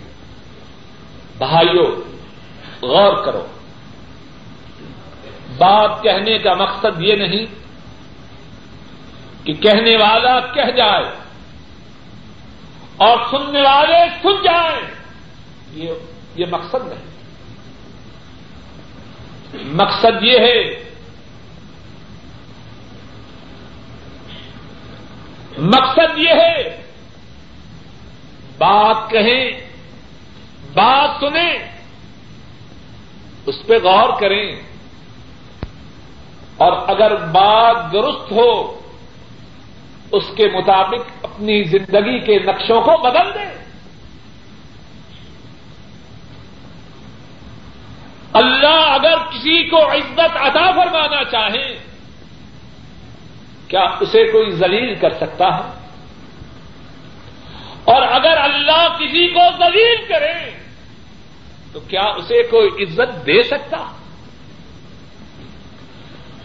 بھائیوں 1.38 1.96
غور 2.82 3.24
کرو۔ 3.24 3.46
بات 5.58 6.02
کہنے 6.02 6.38
کا 6.38 6.54
مقصد 6.54 7.02
یہ 7.02 7.16
نہیں 7.16 7.46
کہ 9.46 9.52
کہنے 9.52 9.96
والا 9.96 10.40
کہہ 10.40 10.70
جائے 10.76 11.04
اور 12.96 13.18
سننے 13.30 13.62
والے 13.62 13.96
سن 14.22 14.42
جائیں۔ 14.44 14.80
یہ 15.72 15.92
یہ 16.36 16.46
مقصد 16.50 16.88
نہیں۔ 16.88 17.13
مقصد 19.62 20.22
یہ 20.22 20.38
ہے 20.38 20.84
مقصد 25.58 26.18
یہ 26.18 26.30
ہے 26.30 26.82
بات 28.58 29.10
کہیں، 29.10 29.50
بات 30.74 31.20
سنیں، 31.20 31.58
اس 33.46 33.66
پہ 33.66 33.78
غور 33.82 34.20
کریں۔ 34.20 34.56
اور 36.56 36.72
اگر 36.88 37.16
بات 37.16 37.92
درست 37.92 38.32
ہو، 38.32 38.80
اس 40.12 40.24
کے 40.36 40.48
مطابق 40.48 41.24
اپنی 41.24 41.64
زندگی 41.64 42.18
کے 42.18 42.38
نقشوں 42.38 42.82
کو 42.82 43.02
بدل 43.02 43.34
دیں۔ 43.34 43.63
اللہ 48.34 48.80
اگر 48.92 49.18
کسی 49.32 49.68
کو 49.68 49.80
عزت 49.92 50.36
عطا 50.36 50.70
فرمانا 50.70 51.24
چاہے، 51.24 51.78
کیا 53.68 53.84
اسے 54.00 54.24
کوئی 54.32 54.50
ذلیل 54.50 54.94
کر 54.94 55.10
سکتا 55.10 55.46
ہے؟ 55.56 55.66
اور 57.84 58.02
اگر 58.02 58.36
اللہ 58.36 58.96
کسی 59.00 59.28
کو 59.28 59.40
ذلیل 59.58 60.04
کرے، 60.08 60.50
تو 61.72 61.80
کیا 61.80 62.02
اسے 62.02 62.42
کوئی 62.42 62.68
عزت 62.82 63.26
دے 63.26 63.42
سکتا؟ 63.42 63.82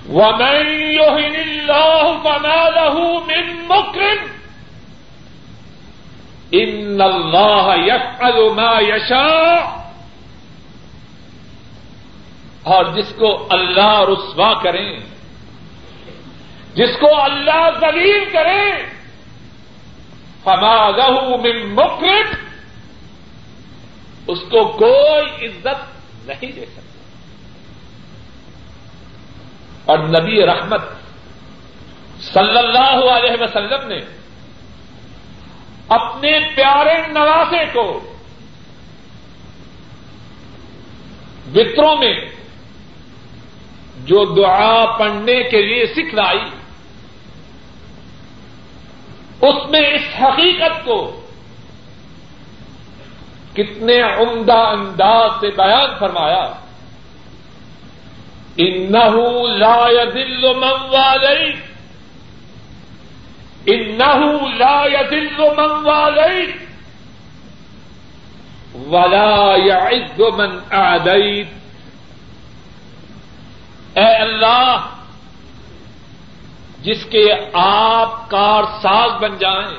وَمَن 0.09 0.57
يُهِنِ 0.93 1.35
اللَّهُ 1.47 2.03
فَمَا 2.23 2.61
لَهُ 2.69 2.95
مِن 3.27 3.45
مُكْرٍ 3.67 4.17
إِنَّ 6.53 7.01
اللَّهَ 7.01 7.65
يَفْعَلُ 7.87 8.37
مَا 8.53 8.73
يَشَاءُ 8.81 9.88
اور 12.63 12.85
جس 12.85 13.13
کو 13.17 13.47
اللہ 13.49 13.99
رسوا 13.99 14.63
کریں، 14.63 14.99
جس 16.75 16.97
کو 16.99 17.21
اللہ 17.21 17.69
ذلیل 17.81 18.25
کرے 18.33 18.85
فما 20.43 20.89
لَهُ 20.89 21.39
مِن 21.39 21.75
مُكْرٍ 21.75 22.35
اس 24.27 24.39
کو 24.51 24.67
کوئی 24.67 25.45
عزت 25.47 25.99
نہیں 26.27 26.51
دے 26.51 26.65
سکتا۔ 26.65 26.81
اور 29.85 29.99
نبی 29.99 30.45
رحمت 30.45 30.81
صلی 32.21 32.57
اللہ 32.57 33.11
علیہ 33.11 33.35
وسلم 33.39 33.87
نے 33.87 33.99
اپنے 35.87 36.39
پیارے 36.55 37.07
نواسے 37.07 37.65
کو 37.73 38.15
وطروں 41.55 41.97
میں 41.97 42.38
جو 44.09 44.25
دعا 44.25 44.97
پڑھنے 44.97 45.43
کے 45.43 45.61
لیے 45.61 45.85
سکھلائی۔ 45.85 46.49
اس 49.41 49.69
میں 49.69 49.81
اس 49.81 50.21
حقیقت 50.21 50.85
کو 50.85 51.21
کتنے 53.53 54.01
عمدہ 54.01 54.57
انداز 54.57 55.31
سے 55.41 55.49
بیان 55.49 55.89
فرمایا۔ 55.99 56.53
انہو 58.57 59.47
لا 59.47 59.85
يذل 59.89 60.53
من 60.55 60.79
واليت 60.89 61.69
لا 64.57 64.83
يذل 64.93 65.41
من 65.57 65.85
واليت 65.85 66.55
ولا 68.87 69.55
يعز 69.65 70.19
من 70.19 70.59
آدیت۔ 70.69 71.58
اے 73.99 74.15
اللہ، 74.15 74.85
جس 76.81 77.05
کے 77.05 77.25
آپ 77.53 78.29
کار 78.29 78.63
ساز 78.81 79.11
بن 79.21 79.37
جائیں، 79.37 79.77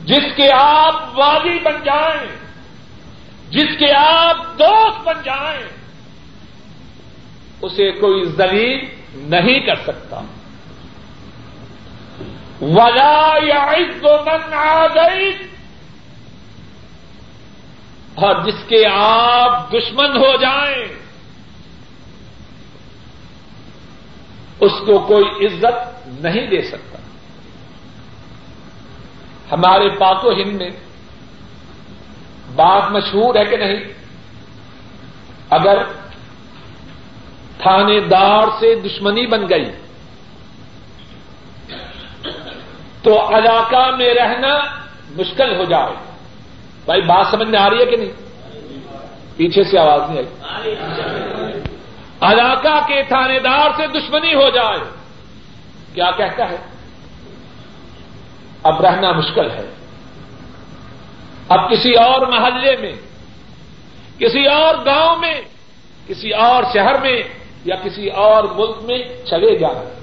جس 0.00 0.36
کے 0.36 0.52
آپ 0.52 1.18
والی 1.18 1.58
بن 1.58 1.84
جائیں، 1.84 2.26
جس 3.50 3.78
کے 3.78 3.92
آپ 3.94 4.58
دوست 4.58 5.00
بن 5.06 5.22
جائیں، 5.24 5.62
اسے 7.62 7.90
کوئی 7.90 8.24
زلیل 8.24 8.84
نہیں 9.14 9.60
کر 9.60 9.76
سکتا۔ 9.76 10.20
ولا 12.60 13.34
یا 13.42 13.70
عز 13.70 14.04
من 14.04 14.54
آدیت 14.54 15.42
اور 18.14 18.34
جس 18.42 18.64
کے 18.68 18.86
آپ 18.92 19.72
دشمن 19.72 20.16
ہو 20.16 20.36
جائیں 20.36 21.07
اس 24.60 24.72
کو 24.86 24.98
کوئی 24.98 25.46
عزت 25.46 26.08
نہیں 26.08 26.46
دے 26.46 26.62
سکتا۔ 26.62 26.98
ہمارے 29.52 29.88
پاک 29.88 30.24
و 30.24 30.30
ہند 30.30 30.56
میں 30.56 30.70
بات 32.54 32.92
مشہور 32.92 33.34
ہے 33.34 33.44
کہ 33.44 33.56
نہیں؟ 33.56 33.84
اگر 35.50 35.82
تھانے 37.58 38.00
دار 38.00 38.46
سے 38.60 38.74
دشمنی 38.74 39.26
بن 39.26 39.48
گئی، 39.48 39.64
تو 43.02 43.38
علاقہ 43.38 43.96
میں 43.96 44.14
رہنا 44.14 44.58
مشکل 45.10 45.56
ہو 45.56 45.64
جائے۔ 45.64 45.92
بھائی، 46.84 47.00
بات 47.00 47.26
سمجھ 47.30 47.48
میں 47.48 47.58
آ 47.58 47.70
رہی 47.70 47.78
ہے 47.78 47.86
کہ 47.86 47.96
نہیں؟ 47.96 48.12
پیچھے 49.36 49.64
سے 49.64 49.78
آواز 49.78 50.10
نہیں 50.10 50.18
آئی۔ 50.18 51.37
علاقہ 52.20 52.86
کے 52.86 53.02
تھانے 53.02 53.38
دار 53.38 53.70
سے 53.76 53.86
دشمنی 53.86 54.34
ہو 54.34 54.50
جائے۔ 54.50 54.78
کیا 55.94 56.10
کہتا 56.10 56.48
ہے؟ 56.48 56.56
اب 58.62 58.80
رہنا 58.80 59.12
مشکل 59.12 59.50
ہے۔ 59.50 59.74
اب 61.48 61.70
کسی 61.70 61.94
اور 61.94 62.26
محلے 62.26 62.76
میں، 62.76 62.92
کسی 64.18 64.46
اور 64.46 64.74
گاؤں 64.84 65.16
میں، 65.16 65.40
کسی 66.06 66.30
اور 66.30 66.62
شہر 66.74 67.00
میں 67.00 67.22
یا 67.64 67.76
کسی 67.76 68.08
اور 68.08 68.44
ملک 68.44 68.76
میں 68.82 69.26
چلے 69.26 69.58
جانا 69.58 69.98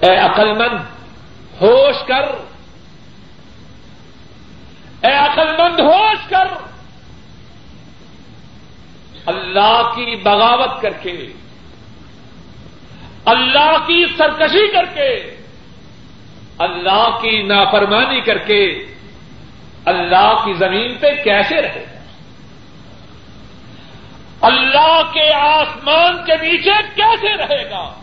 اے 0.00 0.16
عقل 0.16 0.52
مند، 0.52 0.78
ہوش 1.62 1.96
کر۔ 2.06 2.22
اے 5.06 5.12
عقل 5.12 5.62
مند، 5.62 5.80
ہوش 5.80 6.28
کر۔ 6.28 6.75
اللہ 9.26 9.92
کی 9.94 10.16
بغاوت 10.16 10.82
کر 10.82 10.90
کے، 10.90 11.32
اللہ 13.24 13.76
کی 13.86 14.04
سرکشی 14.18 14.72
کر 14.72 14.84
کے، 14.94 15.36
اللہ 16.58 17.18
کی 17.22 17.42
نافرمانی 17.42 18.20
کر 18.20 18.38
کے، 18.38 18.86
اللہ 19.84 20.42
کی 20.44 20.52
زمین 20.52 20.96
پہ 21.00 21.24
کیسے 21.24 21.62
رہے؟ 21.62 21.84
اللہ 24.40 25.02
کے 25.12 25.32
آسمان 25.32 26.24
کے 26.24 26.36
نیچے 26.36 26.70
کیسے 26.94 27.36
رہے 27.36 27.70
گا؟ 27.70 27.94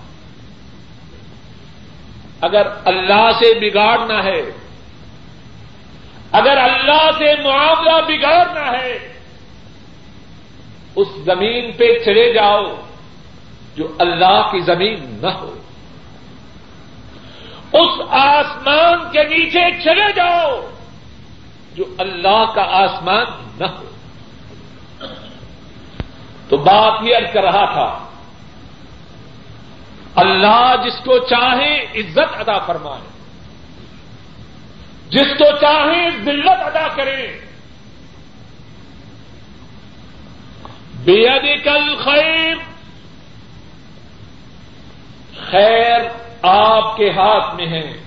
اگر 2.42 2.68
اللہ 2.86 3.32
سے 3.40 3.60
بگاڑنا 3.60 4.24
ہے، 4.24 4.42
اگر 6.32 6.58
اللہ 6.58 7.10
سے 7.18 7.34
معاملہ 7.44 8.02
بگاڑنا 8.08 8.72
ہے 8.72 9.13
اس 10.96 11.08
زمین 11.26 11.72
پہ 11.72 12.00
چلے 12.06 12.34
جاؤ 12.34 12.76
جو 13.76 13.88
اللہ 14.00 14.50
کی 14.52 14.60
زمین 14.60 15.20
نہ 15.22 15.28
ہو۔ 15.28 15.58
اس 17.74 18.02
آسمان 18.10 19.12
کے 19.12 19.24
نیچے 19.24 19.84
چلے 19.84 20.12
جاؤ 20.16 20.70
جو 21.74 21.84
اللہ 21.98 22.52
کا 22.56 22.62
آسمان 22.62 23.26
نہ 23.60 23.66
ہو۔ 23.66 23.86
تو 26.50 26.58
بات 26.58 26.94
یہ 27.04 27.16
کر 27.34 27.44
رہا 27.44 27.66
تھا، 27.74 28.08
اللہ 30.16 30.76
جس 30.86 31.06
کو 31.06 31.18
چاہے 31.18 31.82
عزت 31.96 32.50
ادا 32.50 32.60
فرمائے، 32.60 33.10
جس 35.10 35.38
کو 35.38 35.46
چاہے 35.62 36.10
ذلت 36.24 36.62
ادا 36.62 36.88
کرے 36.96 37.53
کل 41.64 41.96
خیر 41.96 42.56
خیر 45.52 46.02
آپ 46.42 46.98
کے 46.98 47.12
ہاتھ 47.12 47.56
میں 47.56 47.68
ہے۔ 47.68 47.98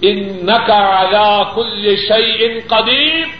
ان 0.00 0.46
نقا 0.46 1.04
کل 1.54 1.96
شعی 2.08 2.44
ان 2.44 2.58
قدیم 2.68 3.30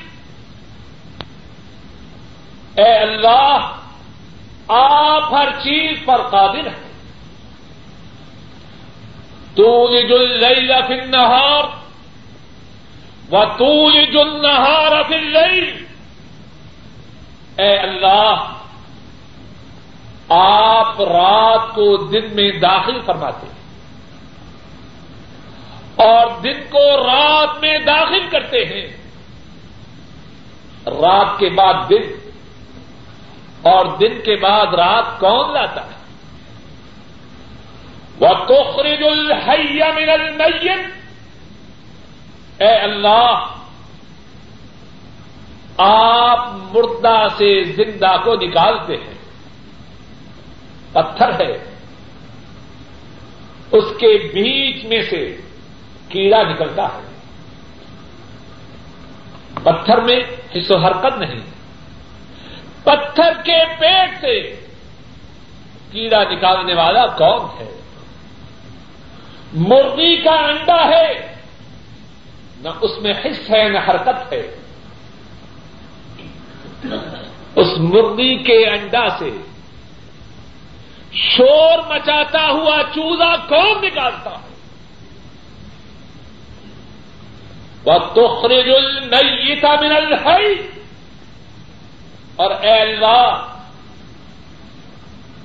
اے 2.75 2.93
اللہ، 2.99 3.73
آپ 4.69 5.35
ہر 5.35 5.49
چیز 5.63 5.99
پر 6.05 6.23
قادر 6.23 6.67
ہیں۔ 6.67 6.89
تو 9.55 9.87
اللیل 9.87 10.73
فی 10.87 10.95
النہار 10.95 11.65
و 13.33 13.45
تولج 13.45 14.17
النہار 14.17 15.03
فی 15.09 15.15
اللیل 15.15 15.88
اے 17.59 17.79
اللہ، 17.79 18.53
آپ 20.29 21.01
رات 21.01 21.75
کو 21.75 21.97
دن 21.97 22.35
میں 22.35 22.51
داخل 22.53 23.01
فرماتے 23.07 23.47
ہیں 23.47 23.59
اور 25.95 26.41
دن 26.41 26.61
کو 26.71 26.97
رات 27.07 27.61
میں 27.61 27.79
داخل 27.79 28.29
کرتے 28.31 28.65
ہیں۔ 28.65 28.87
رات 30.87 31.39
کے 31.39 31.49
بعد 31.49 31.75
دن 31.91 32.29
اور 33.63 33.87
دن 33.87 34.21
کے 34.25 34.37
بعد 34.37 34.67
رات 34.67 35.21
کون 35.21 35.53
لاتا 35.53 35.87
ہے؟ 35.87 35.99
وہ 38.21 38.29
توخرج 38.49 39.03
الحی 39.03 39.81
من 39.97 40.11
المیت 40.11 40.81
اے 42.63 42.75
اللہ 42.75 43.58
آپ 45.79 46.49
مردہ 46.53 47.27
سے 47.39 47.63
زندہ 47.63 48.17
کو 48.25 48.35
نکالتے 48.35 48.97
ہیں۔ 48.97 49.15
پتھر 50.93 51.41
ہے۔ 51.41 51.59
اس 53.71 53.85
کے 54.01 54.31
بیچ 54.35 54.85
میں 54.85 55.03
سے 55.11 55.37
کیڑا 56.09 56.43
نکلتا 56.43 56.87
ہے۔ 56.87 57.09
پتھر 59.63 60.01
میں 60.01 60.21
حص 60.57 60.71
و 60.71 60.79
حرکت 60.79 61.19
نہیں۔ 61.19 61.41
پتھر 62.85 63.33
کے 63.45 63.65
پیٹ 63.79 64.11
سے 64.21 64.67
کیڑا 65.93 66.25
نکالنے 66.25 66.75
والا 66.75 67.07
کون 67.07 67.41
ہے؟ 67.41 67.81
مرغی 69.53 70.17
کا 70.17 70.31
انڈا 70.31 70.89
ہے۔ 70.89 71.35
نہ 72.57 72.69
اس 72.81 72.99
میں 72.99 73.13
حص 73.13 73.51
ہے، 73.51 73.69
نہ 73.69 73.79
حرکت 73.79 74.33
ہے۔ 74.33 74.58
اس 77.59 77.79
مرغی 77.79 78.37
کے 78.37 78.69
انڈا 78.69 79.09
سے 79.19 79.31
شور 81.13 81.79
مچاتا 81.89 82.51
ہوا 82.51 82.83
چوزا 82.95 83.37
کون 83.37 83.87
نکالتا 83.87 84.31
ہے؟ 84.31 84.49
تخرج 87.85 88.71
المیتا 88.77 89.69
من 89.81 89.93
الحی 89.93 90.53
اور 92.37 92.51
اے 92.51 92.81
اللہ، 92.81 93.57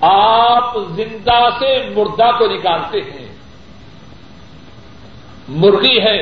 آپ 0.01 0.77
زندہ 0.95 1.49
سے 1.59 1.89
مردہ 1.95 2.31
کو 2.37 2.45
نکالتے 2.47 3.01
ہیں۔ 3.01 3.35
مرغی 5.47 6.01
ہے، 6.01 6.21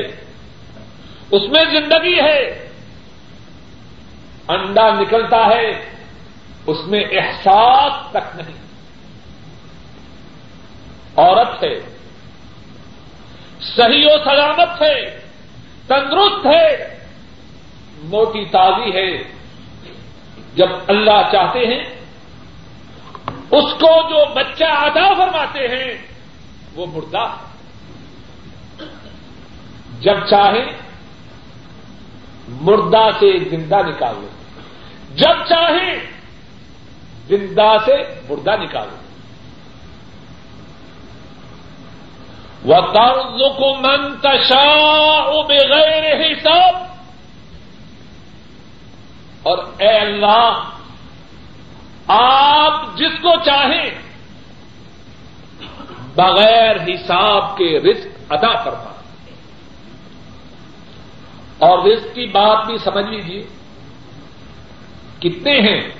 اس 1.30 1.42
میں 1.42 1.80
زندگی 1.80 2.20
ہے۔ 2.20 2.61
انڈا 4.52 5.00
نکلتا 5.00 5.46
ہے، 5.46 5.70
اس 6.66 6.78
میں 6.86 7.04
احساس 7.04 7.92
تک 8.10 8.36
نہیں۔ 8.36 8.56
عورت 11.16 11.64
ہے، 11.64 11.80
صحیح 13.60 14.06
و 14.06 14.24
سلامت 14.24 14.82
ہے، 14.82 15.20
تندرست 15.86 16.46
ہے، 16.46 16.98
موٹی 18.04 18.44
تازی 18.44 18.90
ہے۔ 18.96 19.24
جب 20.54 20.68
اللہ 20.86 21.20
چاہتے 21.32 21.58
ہیں، 21.58 21.82
اس 23.50 23.72
کو 23.80 24.08
جو 24.08 24.34
بچہ 24.34 24.64
ادا 24.64 25.14
فرماتے 25.14 25.58
ہیں، 25.58 26.06
وہ 26.74 26.86
مردہ 26.86 27.36
جب 30.00 30.14
چاہیں، 30.30 30.72
مردہ 32.48 33.08
سے 33.20 33.38
زندہ 33.50 33.76
نکالو 33.88 34.26
جب 35.14 35.48
چاہیں 35.48 36.00
زندہ 37.28 37.76
سے 37.84 37.94
مردہ 38.28 38.56
نکالو۔ 38.62 38.96
وہ 42.64 43.48
کو 43.48 43.74
منتشا 43.74 44.64
بغیر 45.42 46.32
حساب۔ 46.32 46.74
اور 49.42 49.58
اے 49.78 49.96
اللہ، 49.98 50.62
آپ 52.06 52.96
جس 52.96 53.22
کو 53.22 53.32
چاہیں 53.44 53.90
بغیر 56.14 56.76
حساب 56.76 57.56
کے 57.58 57.78
رزق 57.78 58.32
ادا 58.32 58.64
کرنا 58.64 58.92
اور 61.58 61.78
رزق 61.78 62.14
کی 62.14 62.26
بات 62.26 62.66
بھی 62.66 62.78
سمجھ 62.78 63.06
لیجیے 63.06 63.61
کتنے 65.22 65.60
ہیں 65.60 65.90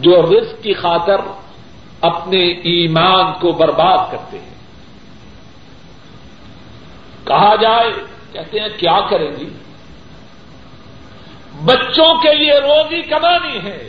جو 0.00 0.22
رزق 0.22 0.62
کی 0.62 0.74
خاطر 0.74 1.16
اپنے 2.00 2.46
ایمان 2.46 3.32
کو 3.40 3.52
برباد 3.52 4.12
کرتے 4.12 4.38
ہیں؟ 4.38 4.54
کہا 7.24 7.56
جائے، 7.56 7.92
کہتے 8.32 8.60
ہیں، 8.60 8.68
کیا 8.78 9.00
کریں 9.10 9.32
گی 9.32 9.48
بچوں 11.64 12.14
کے 12.14 12.34
لیے 12.34 12.52
روزی 12.52 13.02
کمانی 13.02 13.58
ہے۔ 13.58 13.88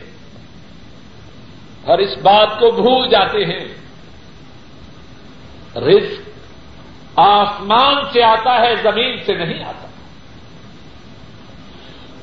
اور 1.83 1.97
اس 1.97 2.17
بات 2.17 2.59
کو 2.59 2.71
بھول 2.71 3.09
جاتے 3.09 3.45
ہیں۔ 3.45 3.65
رزق 5.79 6.29
آسمان 7.15 7.95
سے 8.13 8.23
آتا 8.23 8.61
ہے، 8.61 8.75
زمین 8.83 9.17
سے 9.25 9.33
نہیں 9.33 9.63
آتا۔ 9.63 9.84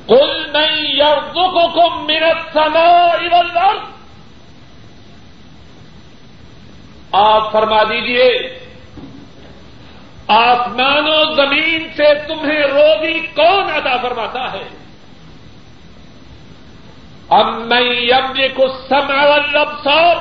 کل 0.07 0.51
نہیں 0.53 0.95
یا 0.95 1.15
کو 1.33 2.01
میرت 2.01 2.53
سنا 2.53 2.87
آپ 7.11 7.51
فرما 7.51 7.83
دیجیے، 7.83 8.59
آسمان 10.27 11.07
و 11.07 11.35
زمین 11.35 11.87
سے 11.95 12.13
تمہیں 12.27 12.61
روزی 12.61 13.19
کون 13.19 13.71
ادا 13.73 13.97
فرماتا 13.97 14.51
ہے؟ 14.51 14.63
اب 17.29 17.45
میں 17.53 17.81
یم 17.81 18.33
کو 18.55 18.67
سمع 18.89 19.25
والابصار؟ 19.25 20.15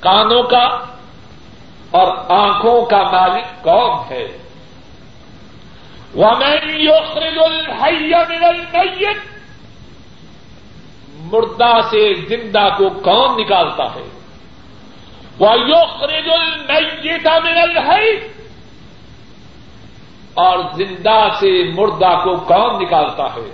کانوں 0.00 0.42
کا 0.42 0.64
اور 1.90 2.12
آنکھوں 2.28 2.86
کا 2.86 3.02
مالک 3.02 3.62
کون 3.62 4.12
ہے؟ 4.12 4.41
ومن 6.16 6.80
يخرج 6.80 7.38
الحي 7.38 8.08
من 8.08 8.44
المیت 8.44 9.16
مردہ 11.32 11.74
سے 11.90 12.02
زندہ 12.28 12.68
کو 12.78 12.88
کون 13.04 13.40
نکالتا 13.40 13.84
ہے؟ 13.94 14.02
وہ 15.38 15.52
یوخرج 15.58 16.28
المیت 16.30 17.26
من 17.44 17.58
الحی 17.58 18.10
اور 20.34 20.58
زندہ 20.74 21.20
سے 21.40 21.52
مردہ 21.74 22.12
کو 22.24 22.36
کون 22.36 22.82
نکالتا 22.82 23.26
ہے؟ 23.34 23.48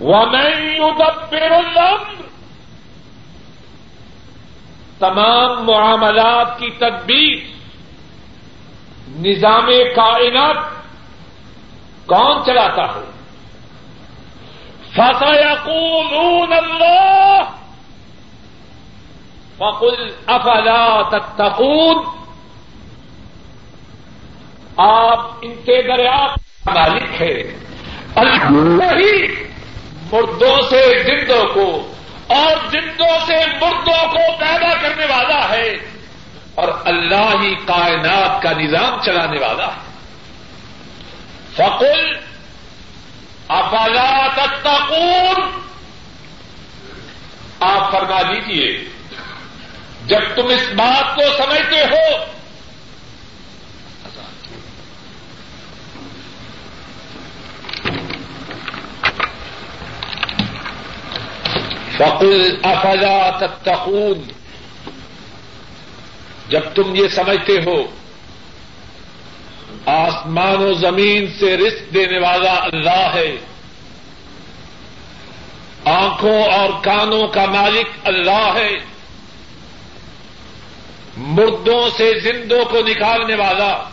وہ 0.00 0.24
میں 0.26 0.78
الامر 1.30 2.18
تمام 4.98 5.64
معاملات 5.64 6.58
کی 6.58 6.70
تدبیر، 6.70 7.38
نظام 9.20 9.70
کائنات 9.96 10.79
کون 12.10 12.44
چلاتا 12.46 12.84
ہے 12.94 13.08
فسيقولون 14.94 16.52
الله 16.52 17.48
فقل 19.58 20.10
افلا 20.26 21.02
تتقون 21.02 21.98
آپ 24.76 25.20
ان 25.42 25.54
کے 25.64 25.82
دریافت 25.82 26.68
مالک 26.68 27.22
ہے 27.22 27.34
اللہ 28.16 28.92
ہی 28.96 29.14
مردوں 30.12 30.56
سے 30.70 30.82
زندوں 31.02 31.44
کو 31.54 31.66
اور 32.26 32.56
زندوں 32.70 33.14
سے 33.26 33.36
مردوں 33.60 34.02
کو 34.12 34.24
پیدا 34.38 34.72
کرنے 34.82 35.06
والا 35.06 35.48
ہے 35.48 35.68
اور 36.54 36.68
اللہ 36.84 37.30
ہی 37.42 37.54
کائنات 37.66 38.42
کا 38.42 38.52
نظام 38.52 39.00
چلانے 39.02 39.40
والا 39.40 39.66
ہے۔ 39.66 39.89
فقل 41.60 42.16
افلا 43.48 44.28
تتقون؟ 44.36 45.40
آپ 47.60 47.92
فرما 47.92 48.22
دیجیے 48.22 48.84
جب 50.06 50.20
تم 50.36 50.46
اس 50.46 50.72
بات 50.76 51.16
کو 51.16 51.22
سمجھتے 51.36 51.84
ہو، 51.84 52.24
فقل 61.98 62.56
افلا 62.62 63.30
تتقون؟ 63.40 64.28
جب 66.48 66.60
تم 66.74 66.94
یہ 66.94 67.08
سمجھتے 67.08 67.52
ہو 67.52 67.99
آسمان 69.90 70.56
و 70.56 70.72
زمین 70.72 71.26
سے 71.38 71.56
رزق 71.56 71.94
دینے 71.94 72.18
والا 72.18 72.52
اللہ 72.52 73.14
ہے۔ 73.14 73.36
آنکھوں 75.84 76.42
اور 76.42 76.68
کانوں 76.82 77.28
کا 77.28 77.44
مالک 77.44 77.86
اللہ 78.04 78.54
ہے۔ 78.54 78.70
مردوں 81.16 81.90
سے 81.96 82.18
زندوں 82.18 82.64
کو 82.64 82.78
نکالنے 82.86 83.34
والا، 83.34 83.84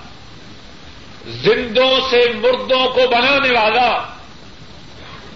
زندوں 1.28 2.00
سے 2.10 2.32
مردوں 2.34 2.90
کو 2.90 3.02
بنانے 3.08 3.52
والا، 3.52 3.98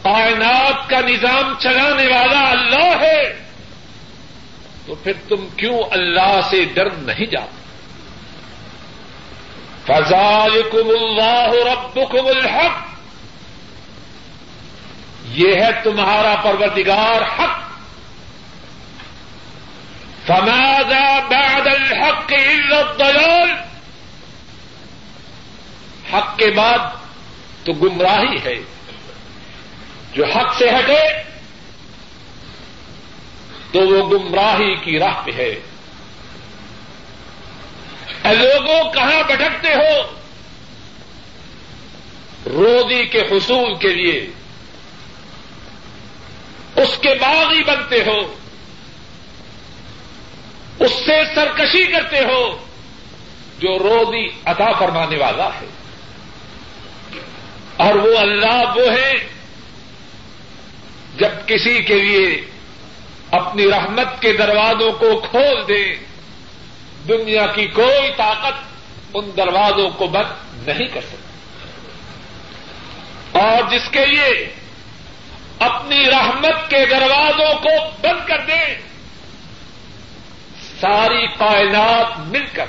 کائنات 0.03 0.89
کا 0.89 0.99
نظام 0.99 1.53
چلانے 1.59 2.07
والا 2.07 2.51
اللہ 2.51 3.01
ہے۔ 3.01 3.23
تو 4.85 4.95
پھر 4.95 5.13
تم 5.29 5.47
کیوں 5.57 5.79
اللہ 5.91 6.39
سے 6.49 6.65
ڈر 6.73 6.89
نہیں 6.89 7.25
جاتے؟ 7.25 7.60
فضالکم 9.87 10.89
اللہ 10.89 11.49
ربکم 11.71 12.27
الحق۔ 12.27 12.77
یہ 15.25 15.53
ہے 15.53 15.69
تمہارا 15.83 16.35
پروردگار 16.43 17.21
حق۔ 17.21 17.59
فماذا 20.27 21.19
بعد 21.19 21.67
الحق 21.67 22.33
الا 22.33 22.77
الضلال۔ 22.77 23.49
حق 26.13 26.37
کے 26.37 26.51
بعد 26.51 26.79
تو 27.65 27.73
گمراہی 27.73 28.37
ہے۔ 28.43 28.55
جو 30.13 30.25
حق 30.25 30.55
سے 30.55 30.69
ہٹے 30.69 31.23
تو 33.71 33.79
وہ 33.79 34.09
گمراہی 34.09 34.75
کی 34.75 34.99
راہ 34.99 35.21
پہ 35.25 35.31
ہے۔ 35.31 35.70
اے 38.25 38.35
لوگوں 38.35 38.93
کہاں 38.93 39.23
بھٹکتے 39.27 39.73
ہو؟ 39.73 40.21
روزی 42.45 43.05
کے 43.05 43.19
حصول 43.19 43.75
کے 43.75 43.87
لیے۔ 43.87 44.29
اس 46.75 46.97
کے 46.97 47.09
باغی 47.21 47.63
بنتے 47.63 48.01
ہو۔ 48.01 48.33
اس 50.79 50.91
سے 50.91 51.35
سرکشی 51.35 51.83
کرتے 51.83 52.19
ہو۔ 52.19 52.65
جو 53.59 53.79
روزی 53.79 54.27
عطا 54.45 54.71
فرمانے 54.79 55.17
والا 55.17 55.47
ہے۔ 55.47 55.65
اور 57.77 57.95
وہ 57.95 58.17
اللہ 58.17 58.63
وہ 58.75 58.91
ہے۔ 58.97 59.13
جب 61.17 61.47
کسی 61.47 61.83
کے 61.83 61.99
لیے 61.99 62.45
اپنی 63.31 63.67
رحمت 63.71 64.21
کے 64.21 64.33
دروازوں 64.33 64.91
کو 64.91 65.19
کھول 65.19 65.67
دے۔ 65.67 66.10
دنیا 67.07 67.45
کی 67.45 67.67
کوئی 67.67 68.11
طاقت 68.17 68.53
ان 69.13 69.31
دروازوں 69.37 69.89
کو 69.89 70.07
بند 70.07 70.67
نہیں 70.67 70.87
کر 70.87 71.01
سکتی۔ 71.01 71.21
اور 73.39 73.69
جس 73.69 73.89
کے 73.91 74.05
لیے 74.05 74.53
اپنی 75.59 76.05
رحمت 76.05 76.69
کے 76.69 76.85
دروازوں 76.85 77.61
کو 77.61 77.69
بند 78.01 78.27
کر 78.27 78.41
دیں 78.47 78.75
ساری 80.81 81.27
کائنات 81.27 82.19
مل 82.19 82.45
کر 82.53 82.65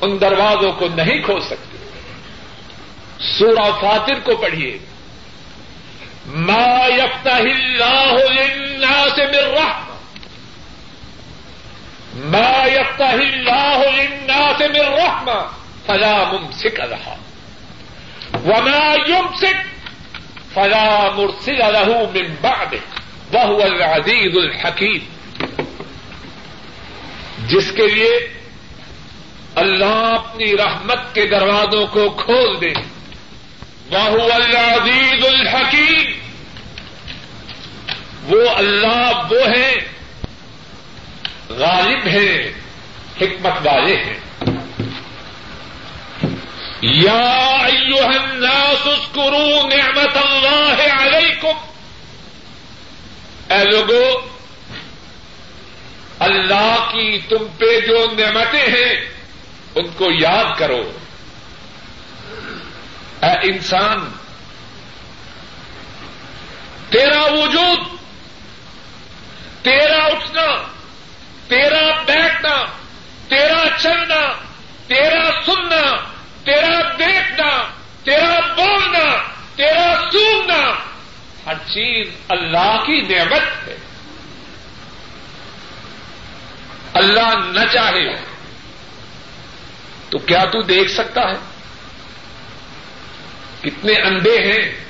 ان 0.00 0.20
دروازوں 0.20 0.72
کو 0.72 0.86
نہیں 0.94 1.22
کھول 1.22 1.40
سکتی۔ 1.40 1.78
سورہ 3.38 3.70
فاتر 3.80 4.20
کو 4.20 4.36
پڑھیے۔ 4.36 4.78
ما 6.26 6.86
يفتح 6.86 7.30
اللہ 7.30 8.14
للناس 8.30 9.18
من 9.18 9.34
رحمة 9.34 9.91
ما 12.14 12.64
يفتح 12.64 13.12
الله 13.12 13.90
للناس 13.90 14.60
من 14.60 14.94
رحمة 14.98 15.46
فلا 15.86 16.32
ممسك 16.32 16.80
لها. 16.80 17.16
وما 18.44 18.94
يمسك 19.06 19.56
فلا 20.54 21.10
مرسل 21.10 21.58
له 21.58 22.10
من 22.14 22.34
بعده. 22.42 22.80
وهو 23.32 23.62
العزيز 23.62 24.36
الحكيم. 24.36 24.98
جس 27.48 27.72
کے 27.72 27.86
لیے 27.86 28.28
اللہ 29.54 30.14
اپنی 30.14 30.56
رحمت 30.56 31.14
کے 31.14 31.26
دروازوں 31.26 31.86
کو 31.86 32.10
کھول 32.10 32.60
دے. 32.60 32.72
وہ 33.90 34.32
العزیز 34.32 35.26
الحکیم 35.26 36.12
وہ 38.24 38.48
اللہ 38.48 39.12
وہ 39.30 39.48
ہے 39.56 39.74
غالب 41.58 42.06
ہیں 42.06 42.52
حکمت 43.20 43.66
والے 43.66 43.96
ہیں۔ 43.96 44.20
یا 46.82 47.56
ایوہ 47.64 48.06
الناس 48.06 48.86
اذکروا 48.86 49.68
نعمت 49.68 50.16
اللہ 50.16 50.92
علیکم۔ 51.02 51.72
اے 53.52 53.64
لوگو، 53.64 54.28
اللہ 56.18 56.88
کی 56.92 57.18
تم 57.28 57.46
پہ 57.58 57.80
جو 57.80 58.06
نعمتیں 58.18 58.66
ہیں، 58.66 59.08
ان 59.74 59.84
کو 59.96 60.06
یاد 60.20 60.58
کرو۔ 60.58 60.92
اے 63.22 63.52
انسان، 63.52 64.10
تیرا 66.90 67.22
وجود، 67.22 67.78
تیرا 69.64 70.04
اٹھنا 70.04 70.46
تیرا 71.52 72.02
بیٹھنا، 72.06 72.66
تیرا 73.28 73.64
چلنا، 73.78 74.32
تیرا 74.86 75.30
سننا، 75.46 75.96
تیرا 76.44 76.80
دیکھنا، 76.98 77.68
تیرا 78.04 78.40
بولنا، 78.56 79.16
تیرا 79.56 80.08
سوننا 80.12 80.72
ہر 81.46 81.54
چیز 81.54 82.06
اللہ 82.28 82.76
کی 82.86 83.00
نعمت 83.00 83.68
ہے۔ 83.68 83.76
اللہ 86.94 87.34
نہ 87.52 87.72
چاہے 87.72 88.16
تو 90.10 90.18
کیا 90.18 90.44
تو 90.44 90.62
دیکھ 90.62 90.90
سکتا 90.90 91.20
ہے؟ 91.20 91.38
کتنے 93.60 93.92
انڈے 93.92 94.36
ہیں، 94.36 94.84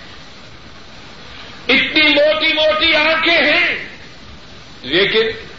اتنی 1.69 2.09
موٹی 2.09 2.53
موٹی 2.53 2.97
آنکھیں 2.97 3.53
ہیں، 3.53 3.89
لیکن 4.83 5.52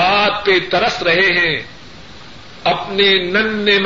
بات 0.00 0.44
پہ 0.44 0.58
ترس 0.70 1.02
رہے 1.02 1.38
ہیں۔ 1.38 1.62
اپنے 2.64 3.30
ننے 3.30 3.78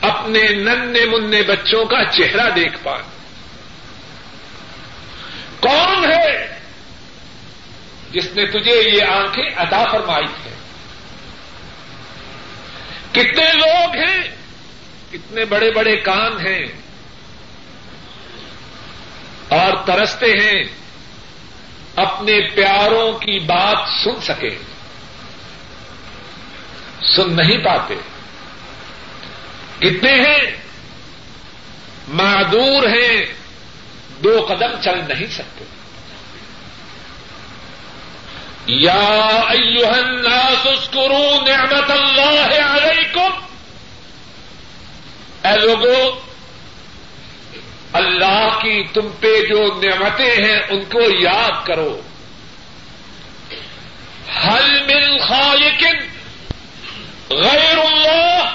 اپنے 0.00 0.48
ننے 0.48 1.04
مننے 1.04 1.42
بچوں 1.42 1.84
کا 1.84 2.04
چہرہ 2.04 2.50
دیکھ 2.50 2.78
پائیں 2.82 3.18
کون 5.60 6.10
ہے 6.10 6.58
جس 8.10 8.26
نے 8.34 8.46
تجھے 8.46 8.96
یہ 8.96 9.02
آنکھیں 9.02 9.48
ادا 9.56 9.84
فرمائی 9.92 10.24
ہے 10.24 10.54
کتنے 13.12 13.52
لوگ 13.54 13.96
ہیں؟ 13.96 14.22
کتنے 15.12 15.44
بڑے 15.44 15.70
بڑے 15.70 15.96
کام 15.96 16.38
ہیں؟ 16.38 16.66
اور 19.48 19.86
ترستے 19.86 20.26
ہیں، 20.26 20.64
اپنے 21.96 22.48
پیاروں 22.48 23.12
کی 23.12 23.38
بات 23.38 24.04
سن 24.04 24.20
سکے۔ 24.20 24.77
سن 27.16 27.36
نہیں 27.36 27.58
پاتے۔ 27.58 27.94
کتنے 29.78 30.12
ہیں؟ 30.12 30.56
معدور 32.08 32.82
ہیں۔ 32.82 33.26
دو 34.24 34.46
قدم 34.48 34.80
چل 34.80 34.98
نہیں 35.08 35.26
سکتے۔ 35.26 35.64
یا 38.66 39.28
ایوہ 39.48 39.86
الناس 39.86 40.66
اسکروا 40.66 41.42
نعمت 41.48 41.90
اللہ 41.90 42.64
علیکم۔ 42.64 43.30
اے 45.44 45.66
لوگو، 45.66 46.20
اللہ 47.92 48.58
کی 48.62 48.86
تم 48.92 49.08
پہ 49.20 49.46
جو 49.48 49.80
نعمتیں 49.82 50.44
ہیں 50.44 50.58
ان 50.68 50.84
کو 50.84 51.00
یاد 51.22 51.66
کرو۔ 51.66 52.00
حل 54.44 54.82
من 54.82 55.18
خالق 55.18 55.84
غیر 57.30 57.78
اللہ 57.78 58.54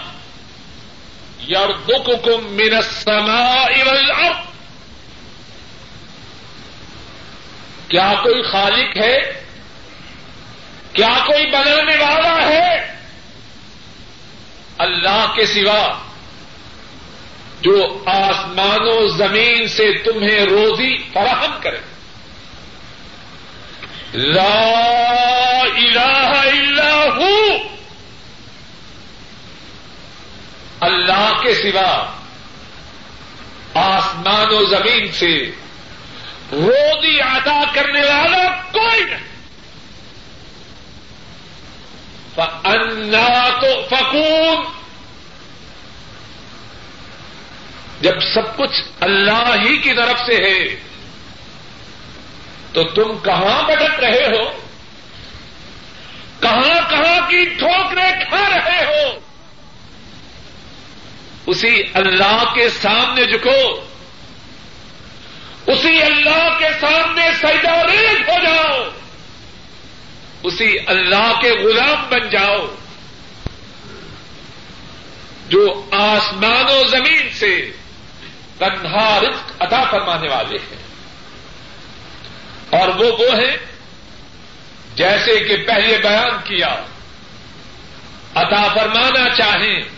یرزقکم 1.49 2.53
من 2.53 2.76
السماء 2.76 3.84
والارض۔ 3.86 4.36
کیا 7.88 8.13
کوئی 8.24 8.41
خالق 8.51 8.97
ہے؟ 8.97 9.43
کیا 10.93 11.24
کوئی 11.28 11.45
بنانے 11.45 11.95
والا 11.95 12.47
ہے؟ 12.47 12.97
اللہ 14.78 15.34
کے 15.36 15.45
سوا 15.45 15.88
جو 17.61 18.03
آسمان 18.05 18.80
و 18.82 19.07
زمین 19.07 19.67
سے 19.67 19.97
تمہیں 19.97 20.39
روزی 20.39 20.97
فراہم 21.13 21.51
کرے۔ 21.61 21.80
لا 24.13 24.69
الہ 25.61 26.32
الا 26.36 27.05
ہو۔ 27.05 27.57
اللہ 30.84 31.42
کے 31.42 31.54
سوا 31.54 32.12
آسمان 33.74 34.54
و 34.54 34.66
زمین 34.66 35.12
سے 35.12 35.52
روزی 36.52 37.22
ادا 37.22 37.64
کرنے 37.74 38.00
والا 38.00 38.62
کوئی 38.72 39.04
نہیں۔ 39.04 39.34
تو 43.62 43.88
فکون 43.90 44.64
جب 48.02 48.20
سب 48.34 48.58
کچھ 48.58 48.82
اللہ 49.00 49.56
ہی 49.66 49.78
کی 49.78 49.94
طرف 49.94 50.20
سے 50.26 50.36
ہے، 50.36 50.76
تو 52.74 52.84
تم 52.84 53.18
کہاں 53.18 53.64
بٹک 53.64 54.00
رہے 54.00 54.28
ہو؟ 54.28 54.52
کہاں 56.40 56.90
کہاں 56.90 57.30
کی 57.30 57.46
ٹھوکریں 57.46 58.12
کھا 58.30 58.50
رہے 58.50 58.86
ہو؟ 58.86 59.22
اسی 61.46 61.84
اللہ 61.94 62.44
کے 62.56 62.70
سامنے 62.70 63.26
جھکو۔ 63.26 63.86
اسی 65.68 66.02
اللہ 66.02 66.60
کے 66.60 66.66
سامنے 66.82 67.30
سیداریز 67.41 68.30
ہو 68.30 68.44
جاؤ۔ 68.44 68.89
اسی 70.44 70.74
اللہ 70.86 71.41
کے 71.41 71.52
غلام 71.52 72.10
بن 72.10 72.30
جاؤ۔ 72.30 72.76
جو 75.50 75.86
آسمان 75.91 76.66
و 76.70 76.88
زمین 76.88 77.30
سے 77.34 77.72
تنہا 78.58 79.20
رزق 79.20 79.52
عطا 79.60 79.84
فرمانے 79.91 80.30
والے 80.30 80.58
ہیں۔ 80.58 80.84
اور 82.80 82.88
وہ 82.88 83.12
وہ 83.12 83.39
ہیں 83.39 83.58
جیسے 84.96 85.39
کہ 85.39 85.58
پہلے 85.58 85.98
بیان 85.98 86.32
کیا، 86.44 86.84
عطا 88.36 88.68
فرمانا 88.74 89.36
چاہیں۔ 89.36 89.93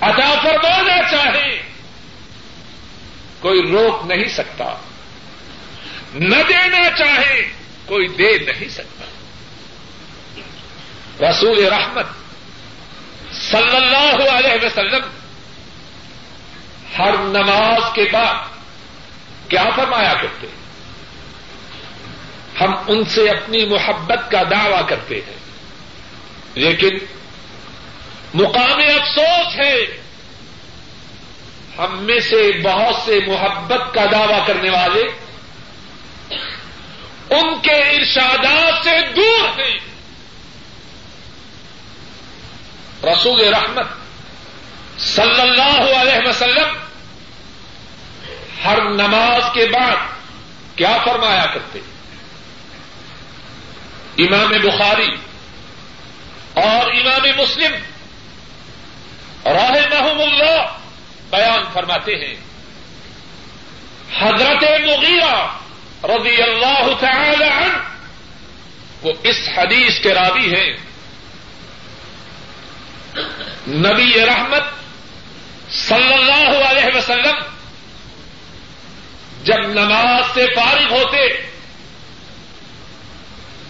عطا 0.00 0.34
فرمانا 0.42 1.10
چاہیں 1.10 1.62
کوئی 3.40 3.62
روک 3.62 4.06
نہیں 4.06 4.28
سکتا۔ 4.28 4.76
نہ 6.14 6.36
دینا 6.48 6.90
چاہے، 6.98 7.52
کوئی 7.86 8.08
دے 8.08 8.38
نہیں 8.38 8.68
سکتا۔ 8.68 9.04
رسول 11.30 11.64
رحمت 11.64 12.06
صلی 13.32 13.76
اللہ 13.76 14.30
علیہ 14.30 14.66
وسلم 14.66 15.02
ہر 16.98 17.12
نماز 17.18 17.82
کے 17.94 18.04
بعد 18.12 18.34
کیا 19.50 19.64
فرمایا 19.76 20.14
کرتے 20.14 20.46
ہیں؟ 20.46 20.68
ہم 22.60 22.74
ان 22.86 23.04
سے 23.04 23.30
اپنی 23.30 23.64
محبت 23.66 24.30
کا 24.30 24.42
دعوی 24.50 24.82
کرتے 24.88 25.14
ہیں۔ 25.14 25.36
لیکن 26.54 27.17
مقام 28.38 28.78
افسوس 28.78 29.56
ہے۔ 29.56 29.76
ہم 31.78 32.04
میں 32.04 32.20
سے 32.20 32.62
بہت 32.62 32.94
سے 33.04 33.18
محبت 33.26 33.94
کا 33.94 34.04
دعوی 34.12 34.40
کرنے 34.46 34.70
والے 34.70 35.02
ان 37.30 37.60
کے 37.62 37.74
ارشادات 37.74 38.84
سے 38.84 38.96
دور 39.16 39.60
ہیں۔ 39.60 39.78
رسول 43.04 43.54
رحمت 43.54 43.86
صلی 45.00 45.40
اللہ 45.40 45.96
علیہ 45.96 46.28
وسلم 46.28 46.76
ہر 48.64 48.82
نماز 48.82 49.42
کے 49.54 49.66
بعد 49.66 49.96
کیا 50.76 50.96
فرمایا 51.04 51.46
کرتے؟ 51.46 51.78
امام 54.18 54.48
بخاری 54.48 55.16
اور 56.54 56.90
امام 56.92 57.40
مسلم 57.42 57.72
راہ 59.52 59.70
محم 59.70 60.20
اللہ، 60.20 60.78
بیان 61.30 61.64
فرماتے 61.72 62.12
ہیں۔ 62.12 62.34
حضرت 64.20 64.62
مغیرہ 64.62 65.58
رضی 66.04 66.42
اللہ 66.42 66.88
تعالی 67.00 67.44
عنہ 67.44 67.78
وہ 69.02 69.12
اس 69.22 69.48
حدیث 69.56 70.00
کے 70.00 70.14
راوی 70.14 70.54
ہیں۔ 70.54 70.76
نبی 73.68 74.26
رحمت 74.26 74.62
صلی 75.70 76.12
اللہ 76.12 76.66
علیہ 76.66 76.96
وسلم 76.96 77.36
جب 79.44 79.58
نماز 79.58 80.24
سے 80.34 80.46
فارغ 80.56 80.92
ہوتے 80.92 81.48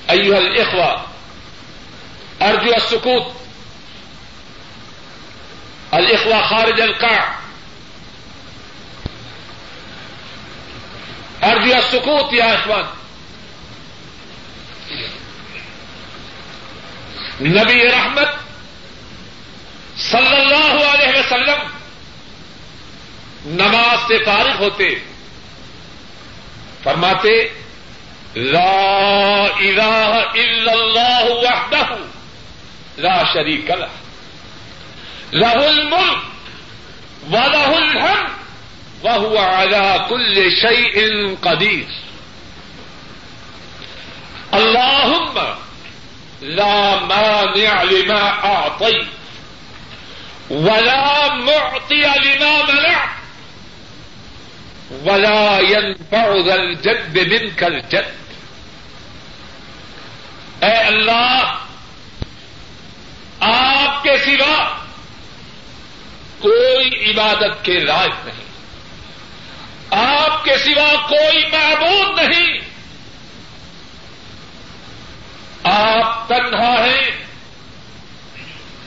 ایوہ 0.08 0.36
الاخوہ، 0.36 0.90
ارجو 2.40 2.72
السکوت 2.72 3.47
الاخوہ 5.92 6.40
خارج 6.48 6.80
القاع. 6.80 7.24
ارجیا 11.42 11.80
سکوت 11.90 12.32
یا 12.34 12.46
اخوان 12.46 12.84
نبی 17.40 17.82
رحمت 17.88 18.28
صلی 20.00 20.36
اللہ 20.36 20.74
علیہ 20.86 21.18
وسلم 21.18 21.66
نماز 23.46 24.06
سے 24.08 24.18
فارغ 24.24 24.58
ہوتے، 24.58 24.88
فرماتے، 26.82 27.30
لا 28.34 29.44
الہ 29.44 30.12
الا 30.34 30.72
اللہ 30.72 31.24
وحدہ 31.30 31.96
لا 32.98 33.22
شریک 33.32 33.70
لہ 33.70 34.07
لہ 35.32 35.46
الملک 35.46 37.30
ولہ 37.32 37.70
الحمد 37.76 38.36
وہ 39.02 39.38
على 39.38 40.06
كل 40.08 40.50
شيء 40.60 41.36
قدير 41.42 41.86
اللهم 44.54 45.38
لا 46.42 47.04
مانع 47.04 47.82
لما 47.82 48.22
اعطيت 48.44 49.06
ولا 50.50 51.34
معطي 51.34 52.02
لما 52.24 52.62
منعت 52.72 53.08
ولا 55.04 55.60
ينفع 55.60 56.26
ذا 56.46 56.54
الجد 56.54 57.18
منك 57.18 57.64
الجد 57.64 58.16
اے 60.64 60.76
اللہ، 60.76 61.54
آپ 63.40 64.02
کے 64.02 64.16
سوا 64.24 64.87
کوئی 66.38 67.10
عبادت 67.10 67.64
کے 67.64 67.78
لائق 67.78 68.26
نہیں۔ 68.26 68.48
آپ 69.90 70.44
کے 70.44 70.58
سوا 70.58 71.08
کوئی 71.08 71.44
معبود 71.46 72.18
نہیں۔ 72.18 72.58
آپ 75.62 76.28
تنہا 76.28 76.84
ہیں۔ 76.84 77.24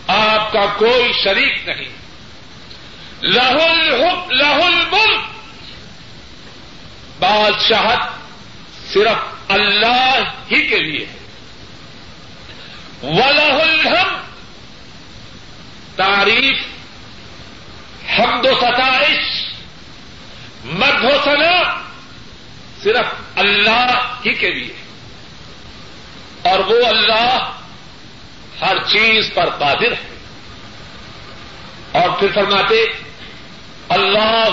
آپ 0.08 0.52
کا 0.52 0.66
کوئی 0.78 1.12
شریک 1.24 1.70
نہیں۔ 1.70 1.90
لہ 3.22 3.64
الحب 3.70 4.32
لہ 4.32 4.82
بادشاہت 7.20 8.00
صرف 8.94 9.52
اللہ 9.52 10.24
ہی 10.52 10.68
کے 10.68 10.80
لیے 10.80 11.06
ہے۔ 11.06 11.16
ولہ 13.04 13.62
الحم 13.62 14.18
تعریف 15.96 16.81
حمد 18.20 18.46
و 18.46 18.56
ستائش 18.62 19.54
مد 20.66 21.04
و 21.04 21.10
سنا 21.24 21.82
صرف 22.84 23.40
اللہ 23.40 24.14
ہی 24.26 24.34
کے 24.34 24.52
لیے۔ 24.52 24.74
اور 26.50 26.60
وہ 26.60 26.86
اللہ 26.86 27.52
ہر 28.62 28.78
چیز 28.88 29.30
پر 29.34 29.50
قادر 29.50 29.92
ہے۔ 29.92 30.12
اور 31.92 32.10
پھر 32.20 32.28
فرماتے 32.34 32.86
اللہ 33.90 34.50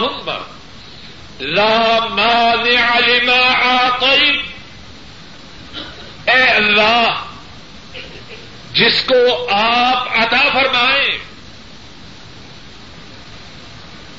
لا 1.41 1.99
مانع 2.11 2.99
لما 2.99 3.59
آقیب 3.87 4.43
اے 6.25 6.43
اللہ، 6.43 7.25
جس 8.73 9.05
کو 9.09 9.49
آپ 9.51 10.09
عطا 10.13 10.49
فرمائیں 10.53 11.28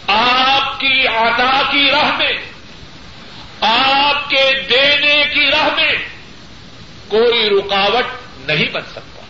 آپ 0.09 0.79
کی 0.79 1.07
عطا 1.07 1.61
کی 1.71 1.91
راہ 1.91 2.17
میں، 2.17 2.33
آپ 3.61 4.29
کے 4.29 4.61
دینے 4.69 5.23
کی 5.33 5.51
راہ 5.51 5.75
میں 5.75 5.91
کوئی 7.07 7.49
رکاوٹ 7.49 8.05
نہیں 8.39 8.69
بن 8.69 8.81
سکتا۔ 8.81 9.21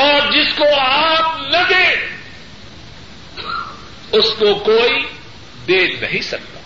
اور 0.00 0.32
جس 0.32 0.54
کو 0.54 0.64
آپ 0.80 1.40
نہ 1.40 1.56
دیں 1.68 1.96
اس 4.12 4.24
کو 4.38 4.54
کوئی 4.54 5.02
دے 5.68 5.86
نہیں 6.00 6.22
سکتا۔ 6.22 6.60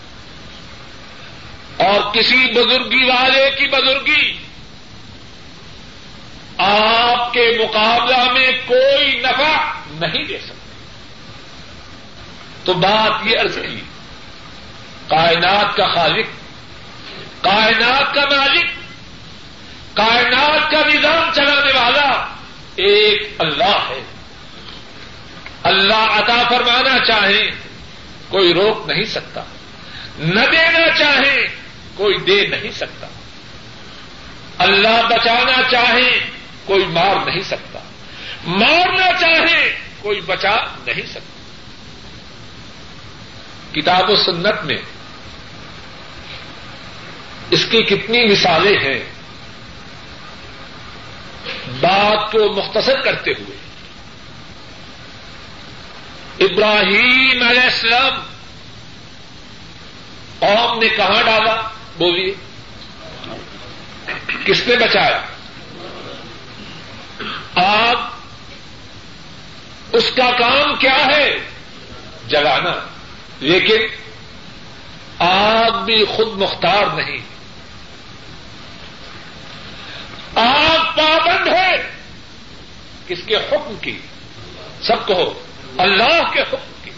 اور 1.85 2.13
کسی 2.13 2.51
بزرگی 2.51 3.03
والے 3.03 3.51
کی 3.51 3.67
بزرگی، 3.67 4.37
آپ 6.57 7.33
کے 7.33 7.57
مقابلہ 7.59 8.31
میں 8.31 8.51
کوئی 8.67 9.19
نفع 9.19 9.73
نہیں 9.89 10.23
دے 10.23 10.37
سکتا۔ 10.37 10.56
تو 12.67 12.73
بات 12.73 13.27
یہ 13.27 13.39
عرض 13.39 13.55
کی، 13.55 13.81
کائنات 15.07 15.77
کا 15.77 15.93
خالق، 15.93 16.25
کائنات 17.43 18.15
کا 18.15 18.37
مالک، 18.37 18.65
کائنات 19.93 20.71
کا 20.71 20.77
نظام 20.93 21.33
چلانے 21.33 21.71
والا 21.79 22.35
ایک 22.75 23.35
اللہ 23.39 23.89
ہے۔ 23.89 24.03
اللہ 25.63 25.93
عطا 25.93 26.43
فرمانا 26.49 27.05
چاہے 27.05 27.51
کوئی 28.29 28.53
روک 28.53 28.89
نہیں 28.89 29.03
سکتا، 29.03 29.43
نہ 30.19 30.41
دینا 30.51 30.97
چاہے 30.97 31.47
کوئی 31.95 32.17
دے 32.17 32.47
نہیں 32.47 32.71
سکتا۔ 32.71 33.07
اللہ 34.57 35.01
بچانا 35.09 35.69
چاہے 35.71 36.19
کوئی 36.65 36.85
مار 36.85 37.15
نہیں 37.25 37.43
سکتا، 37.43 37.79
مارنا 38.43 39.11
چاہے 39.19 39.75
کوئی 40.01 40.21
بچا 40.21 40.55
نہیں 40.85 41.07
سکتا۔ 41.07 41.36
کتاب 43.81 44.09
و 44.09 44.15
سنت 44.15 44.63
میں 44.63 44.77
اس 47.51 47.65
کی 47.65 47.83
کتنی 47.83 48.31
مثالیں 48.31 48.77
ہیں، 48.79 49.03
بات 51.79 52.31
کو 52.31 52.53
مختصر 52.53 53.01
کرتے 53.01 53.31
ہوئے۔ 53.31 53.57
ابراہیم 56.45 57.47
علیہ 57.47 57.61
السلام، 57.61 58.13
قوم 60.39 60.79
نے 60.79 60.89
کہاں 60.89 61.23
ڈالا؟ 61.23 61.61
بولیے۔ 61.97 62.33
کس 64.45 64.67
نے 64.67 64.75
بچایا؟ 64.75 65.21
آگ، 67.55 67.95
اس 69.91 70.11
کا 70.15 70.31
کام 70.39 70.75
کیا 70.75 71.05
ہے؟ 71.15 71.39
جلانا۔ 72.27 72.96
لیکن 73.39 73.95
آگ 75.19 75.83
بھی 75.85 76.05
خود 76.05 76.27
مختار 76.27 76.85
نہیں۔ 76.95 77.17
آگ 80.35 80.97
پابند 80.97 81.47
ہے 81.47 81.71
کس 83.07 83.17
کے 83.25 83.35
حکم 83.35 83.75
کی؟ 83.81 83.99
سب 84.81 85.07
کو 85.07 85.43
اللہ 85.77 86.31
کے 86.33 86.41
حکم 86.41 86.71
کی۔ 86.83 86.91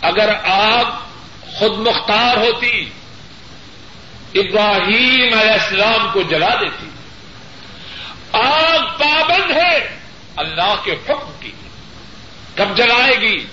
اگر 0.00 0.34
آگ 0.44 0.84
خود 1.52 1.78
مختار 1.78 2.36
ہوتی، 2.36 2.90
ابراہیم 4.34 5.38
علیہ 5.38 5.52
السلام 5.52 6.08
کو 6.12 6.22
جلا 6.22 6.54
دیتی۔ 6.60 6.88
آگ 8.32 8.78
پابند 8.78 9.50
ہے 9.50 9.98
اللہ 10.36 10.74
کے 10.84 10.92
حکم 10.92 11.30
کی۔ 11.40 11.52
کب 12.54 12.76
جلائے 12.76 13.20
گی؟ 13.20 13.46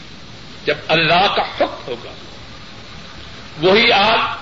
جب 0.65 0.77
اللہ 0.87 1.35
کا 1.35 1.41
حکم 1.41 1.83
ہوگا۔ 1.87 2.11
وہی 3.61 3.91
آگ 3.91 4.37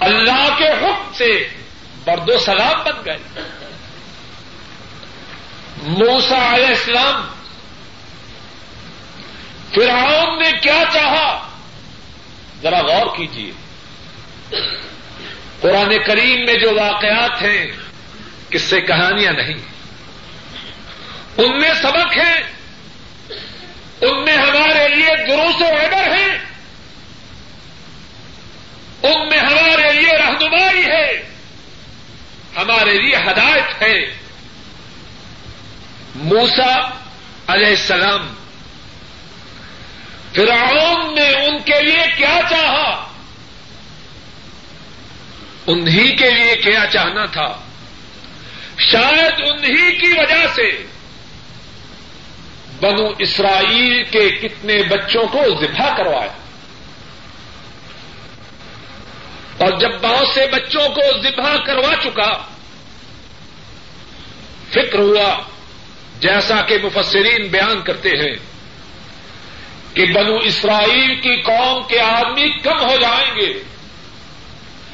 اللہ 0.00 0.48
کے 0.58 0.68
حکم 0.68 1.12
سے 1.14 1.48
برد 2.04 2.30
و 2.30 2.38
سلام 2.38 2.82
بن 2.84 3.04
گئے۔ 3.04 3.18
موسا 5.82 6.54
علیہ 6.54 6.66
السلام 6.66 7.28
فرعون 9.74 10.42
نے 10.42 10.52
کیا 10.62 10.82
چاہا؟ 10.92 11.48
ذرا 12.62 12.80
غور 12.80 13.16
کیجیے 13.16 13.52
قرآن 15.60 16.04
کریم 16.06 16.44
میں 16.44 16.54
جو 16.54 16.74
واقعات 16.80 17.42
ہیں، 17.42 17.66
کس 18.50 18.62
سے 18.62 18.80
کہانیاں 18.80 19.32
نہیں، 19.32 19.58
ان 21.36 21.58
میں 21.58 21.74
سبق 21.82 22.16
ہے 22.16 22.59
ان 24.00 24.24
میں 24.24 24.36
ہمارے 24.36 24.88
لیے 24.88 25.26
دروس 25.26 25.62
و 25.62 25.66
عبر 25.66 26.16
ہیں۔ 26.16 26.38
ان 29.02 29.28
میں 29.28 29.38
ہمارے 29.38 29.92
لیے 29.92 30.12
رہنمائی 30.18 30.84
ہے۔ 30.86 31.30
ہمارے 32.56 32.98
لیے 32.98 33.16
ہدایت 33.16 33.82
ہے۔ 33.82 34.18
موسا 36.14 36.90
علیہ 37.46 37.66
السلام 37.66 38.34
فرعون 40.34 41.14
نے 41.14 41.28
ان 41.28 41.62
کے 41.62 41.82
لیے 41.82 42.02
کیا 42.16 42.40
چاہا؟ 42.50 43.12
انہی 45.66 46.16
کے 46.16 46.30
لیے 46.30 46.56
کیا 46.56 46.86
چاہنا 46.86 47.26
تھا؟ 47.26 47.58
شاید 48.78 49.32
انہی 49.38 49.96
کی 49.96 50.12
وجہ 50.12 50.46
سے 50.54 50.89
بنو 52.80 53.12
اسرائیل 53.18 54.04
کے 54.04 54.30
کتنے 54.30 54.82
بچوں 54.82 55.24
کو 55.26 55.38
ذبح 55.60 55.96
کروایا۔ 55.96 56.32
اور 59.58 59.78
جب 59.78 59.90
بہت 60.02 60.26
سے 60.34 60.46
بچوں 60.52 60.88
کو 60.88 61.00
ذبح 61.22 61.56
کروا 61.66 61.94
چکا، 62.02 62.32
فکر 64.70 64.98
ہوا، 64.98 65.42
جیسا 66.20 66.62
کہ 66.62 66.78
مفسرین 66.82 67.46
بیان 67.46 67.82
کرتے 67.82 68.08
ہیں، 68.08 68.36
کہ 69.94 70.06
بنو 70.12 70.36
اسرائیل 70.36 71.20
کی 71.20 71.42
قوم 71.42 71.82
کے 71.88 72.00
آدمی 72.00 72.58
کم 72.58 72.90
ہو 72.90 72.96
جائیں 73.00 73.40
گے۔ 73.40 73.62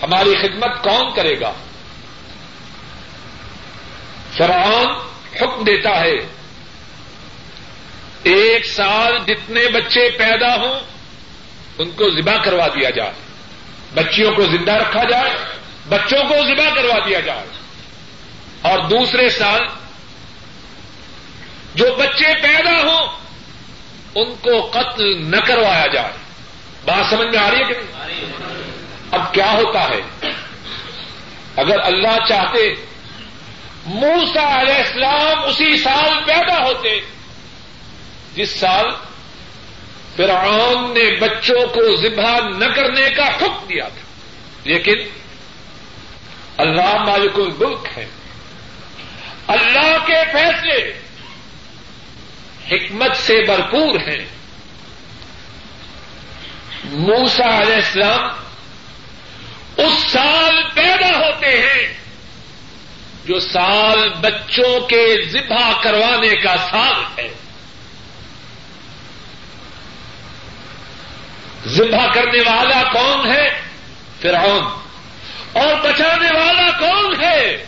ہماری 0.03 0.33
خدمت 0.43 0.83
کون 0.83 1.15
کرے 1.15 1.41
گا؟ 1.41 1.53
فرعون 4.37 4.87
حکم 5.43 5.65
دیتا 5.65 6.01
ہے 6.01 6.37
ایک 8.27 8.67
سال 8.67 9.19
جتنے 9.27 9.69
بچے 9.69 10.11
پیدا 10.11 10.57
ہوں، 10.57 10.81
ان 11.79 11.91
کو 11.91 12.11
ذبح 12.11 12.37
کروا 12.43 12.67
دیا 12.67 12.91
جائے۔ 12.91 13.13
بچیوں 13.95 14.33
کو 14.33 14.43
زندہ 14.43 14.73
رکھا 14.73 15.05
جائے، 15.05 15.31
بچوں 15.89 16.25
کو 16.29 16.35
ذبح 16.35 16.75
کروا 16.75 16.99
دیا 17.07 17.21
جائے۔ 17.21 17.47
اور 18.63 18.79
دوسرے 18.79 19.29
سال 19.29 19.61
جو 21.75 21.95
بچے 21.99 22.43
پیدا 22.43 22.71
ہوں، 22.71 23.07
ان 24.15 24.35
کو 24.35 24.71
قتل 24.71 25.31
نہ 25.31 25.37
کروایا 25.37 25.87
جائے۔ 25.87 26.13
بات 26.85 27.11
سمجھ 27.11 27.29
میں 27.29 27.39
آ 27.39 27.51
رہی 27.51 27.59
ہے 27.59 27.65
کہ 27.65 27.75
نہیں؟ 27.75 28.25
اب 29.11 29.35
کیا 29.35 29.53
ہوتا 29.53 29.85
ہے؟ 29.85 30.01
اگر 31.57 31.81
اللہ 31.81 32.27
چاہتے 32.29 32.75
موسا 33.87 34.61
علیہ 34.61 34.75
السلام 34.75 35.45
اسی 35.45 35.77
سال 35.77 36.25
پیدا 36.27 36.59
ہوتے 36.59 37.01
جس 38.37 38.51
سال 38.51 38.85
فرعون 40.17 40.95
نے 40.95 41.21
بچوں 41.21 41.67
کو 41.67 41.97
ذبح 41.97 42.41
نہ 42.59 42.65
کرنے 42.65 43.11
کا 43.11 43.27
حکم 43.27 43.67
دیا 43.69 43.89
تھا۔ 43.89 44.07
لیکن 44.65 44.95
اللہ 46.57 46.97
مالک 47.07 47.33
الملک 47.35 47.99
ہے۔ 47.99 48.07
اللہ 49.47 50.07
کے 50.07 50.15
فیصلے 50.33 51.01
حکمت 52.71 53.17
سے 53.17 53.43
بھرپور 53.47 54.01
ہیں۔ 54.01 54.27
موسا 56.85 57.61
علیہ 57.61 57.75
السلام 57.75 58.29
اس 59.77 60.13
سال 60.13 60.63
پیدا 60.75 61.19
ہوتے 61.19 61.47
ہیں 61.47 61.95
جو 63.25 63.41
سال 63.41 64.09
بچوں 64.21 64.81
کے 64.81 65.25
ذبح 65.29 65.83
کروانے 65.83 66.37
کا 66.37 66.57
سال 66.57 67.21
ہے۔ 67.21 67.29
ذبح 71.67 72.13
کرنے 72.15 72.41
والا 72.41 72.83
کون 72.93 73.33
ہے؟ 73.33 73.61
فرعون۔ 74.21 74.65
اور 75.53 75.77
بچانے 75.83 76.39
والا 76.39 76.79
کون 76.79 77.25
ہے؟ 77.25 77.65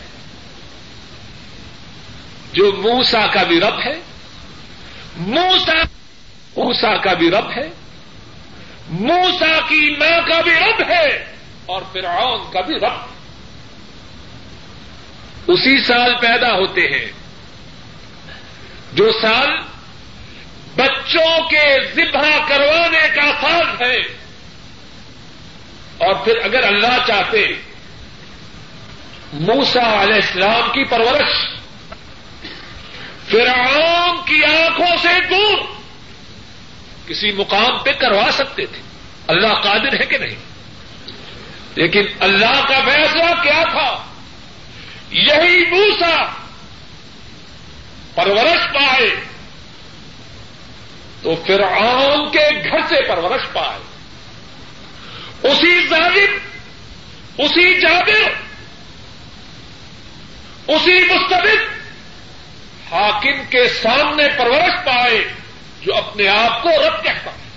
جو 2.52 2.72
موسا 2.72 3.26
کا 3.26 3.42
بھی 3.42 3.60
رب 3.60 3.80
ہے۔ 3.86 4.00
موسا 5.16 5.72
موسا 6.56 6.96
کا 6.96 7.12
بھی 7.12 7.30
رب 7.30 7.50
ہے۔ 7.56 7.70
موسا 8.88 9.60
کی 9.68 9.96
ماں 9.98 10.28
کا 10.28 10.40
بھی 10.40 10.52
رب 10.52 10.82
ہے۔ 10.88 11.34
اور 11.66 11.82
فرعون 11.92 12.52
کا 12.52 12.60
بھی 12.60 12.74
رب۔ 12.74 13.08
اسی 15.46 15.84
سال 15.84 16.14
پیدا 16.20 16.52
ہوتے 16.52 16.80
ہیں۔ 16.80 17.12
جو 18.92 19.10
سال 19.22 19.48
بچوں 20.78 21.48
کے 21.48 21.84
ذبح 21.94 22.38
کروانے 22.48 23.08
کا 23.14 23.32
سال 23.40 23.66
ہے۔ 23.80 23.96
اور 25.98 26.14
پھر 26.14 26.36
اگر 26.44 26.62
اللہ 26.62 27.06
چاہتے 27.06 27.46
موسا 29.32 30.02
علیہ 30.02 30.14
السلام 30.14 30.72
کی 30.72 30.84
پرورش، 30.84 31.54
فرعون 33.30 34.16
کی 34.24 34.44
آنکھوں 34.44 34.96
سے 35.02 35.08
دور 35.30 35.58
کسی 37.06 37.32
مقام 37.32 37.78
پہ 37.78 37.92
کروا 37.92 38.30
سکتے 38.32 38.66
تھے۔ 38.66 38.82
اللہ 39.26 39.48
قادر 39.48 40.00
ہے 40.00 40.06
کہ 40.06 40.18
نہیں؟ 40.18 40.36
لیکن 41.74 42.02
اللہ 42.20 42.68
کا 42.68 42.80
فیصلہ 42.84 43.42
کیا 43.42 43.62
تھا؟ 43.70 44.04
یہی 45.10 45.70
موسا 45.70 46.24
پرورش 48.14 48.74
پائے۔ 48.74 49.27
تو 51.28 51.34
فرعون 51.34 52.30
کے 52.30 52.70
گھر 52.70 52.78
سے 52.88 53.08
پرورش 53.08 53.52
پائے۔ 53.52 53.78
اسی 55.42 55.88
ظالم، 55.88 56.38
اسی 57.38 57.80
جابر، 57.80 58.30
اسی 60.68 61.04
مستبد 61.04 61.78
حاکم 62.92 63.44
کے 63.50 63.68
سامنے 63.68 64.28
پرورش 64.38 64.84
پائے 64.84 65.32
جو 65.80 65.94
اپنے 65.96 66.28
آپ 66.28 66.62
کو 66.62 66.68
رب 66.68 67.04
کہتا 67.04 67.30
ہے۔ 67.30 67.48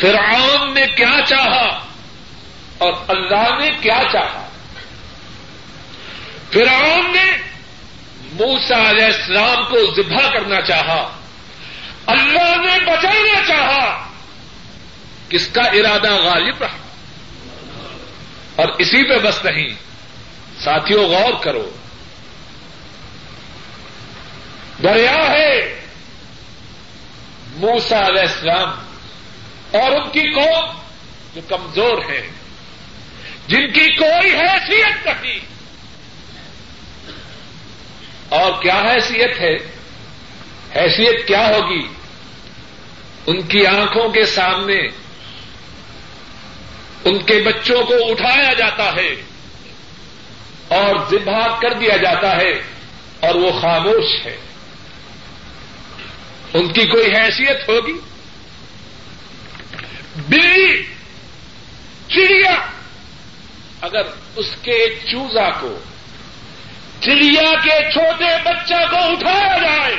فرعون 0.00 0.74
نے 0.74 0.86
کیا 0.86 1.24
چاہا 1.26 1.86
اور 2.78 2.92
اللہ 3.08 3.58
نے 3.60 3.70
کیا 3.80 4.02
چاہا؟ 4.12 4.48
فرعون 6.52 7.12
نے 7.12 7.45
موسا 8.40 8.90
علیہ 8.90 9.04
السلام 9.04 9.64
کو 9.64 10.02
ذبح 10.02 10.30
کرنا 10.30 10.60
چاہا۔ 10.60 11.20
اللہ 12.06 12.56
نے 12.56 12.84
بچانا 12.84 13.48
چاہا۔ 13.48 14.08
کس 15.28 15.48
کا 15.48 15.62
ارادہ 15.62 16.12
غالب 16.12 16.62
رہا؟ 16.62 16.76
اور 18.56 18.68
اسی 18.78 19.08
پہ 19.08 19.28
بس 19.28 19.44
نہیں۔ 19.44 19.68
ساتھیوں، 20.60 21.04
غور 21.04 21.44
کرو۔ 21.44 21.70
دریا 24.82 25.30
ہے۔ 25.30 25.80
موسا 27.56 28.06
علیہ 28.06 28.22
السلام 28.22 28.68
اور 29.70 29.92
ان 29.92 30.10
کی 30.10 30.32
قوم 30.32 30.70
جو 31.34 31.40
کمزور 31.48 32.10
ہے 32.10 32.30
جن 33.48 33.72
کی 33.72 33.96
کوئی 33.96 34.34
حیثیت 34.34 35.06
نہیں۔ 35.06 35.55
اور 38.28 38.62
کیا 38.62 38.80
حیثیت 38.80 39.40
ہے؟ 39.40 39.54
حیثیت 40.76 41.26
کیا 41.26 41.48
ہوگی؟ 41.48 41.86
ان 43.26 43.42
کی 43.42 43.66
آنکھوں 43.66 44.08
کے 44.08 44.24
سامنے 44.26 44.86
ان 47.04 47.18
کے 47.22 47.42
بچوں 47.44 47.82
کو 47.82 47.94
اٹھایا 48.10 48.54
جاتا 48.54 48.92
ہے 48.96 49.14
اور 50.68 50.96
ذبح 51.10 51.60
کر 51.60 51.72
دیا 51.72 51.96
جاتا 51.96 52.36
ہے 52.36 52.52
اور 53.20 53.34
وہ 53.34 53.60
خاموش 53.60 54.26
ہے۔ 54.26 54.36
ان 56.54 56.72
کی 56.72 56.86
کوئی 56.86 57.06
حیثیت 57.06 57.68
ہوگی؟ 57.68 57.98
بلی، 60.28 60.82
چڑیا، 62.08 62.54
اگر 63.80 64.02
اس 64.36 64.46
کے 64.62 64.88
چوزا 65.12 65.50
کو 65.50 65.78
چڑیا 67.00 67.54
کے 67.62 67.92
چھوٹے 67.92 68.42
بچہ 68.44 68.90
کو 68.90 68.96
اٹھایا 68.96 69.58
جائے۔ 69.58 69.96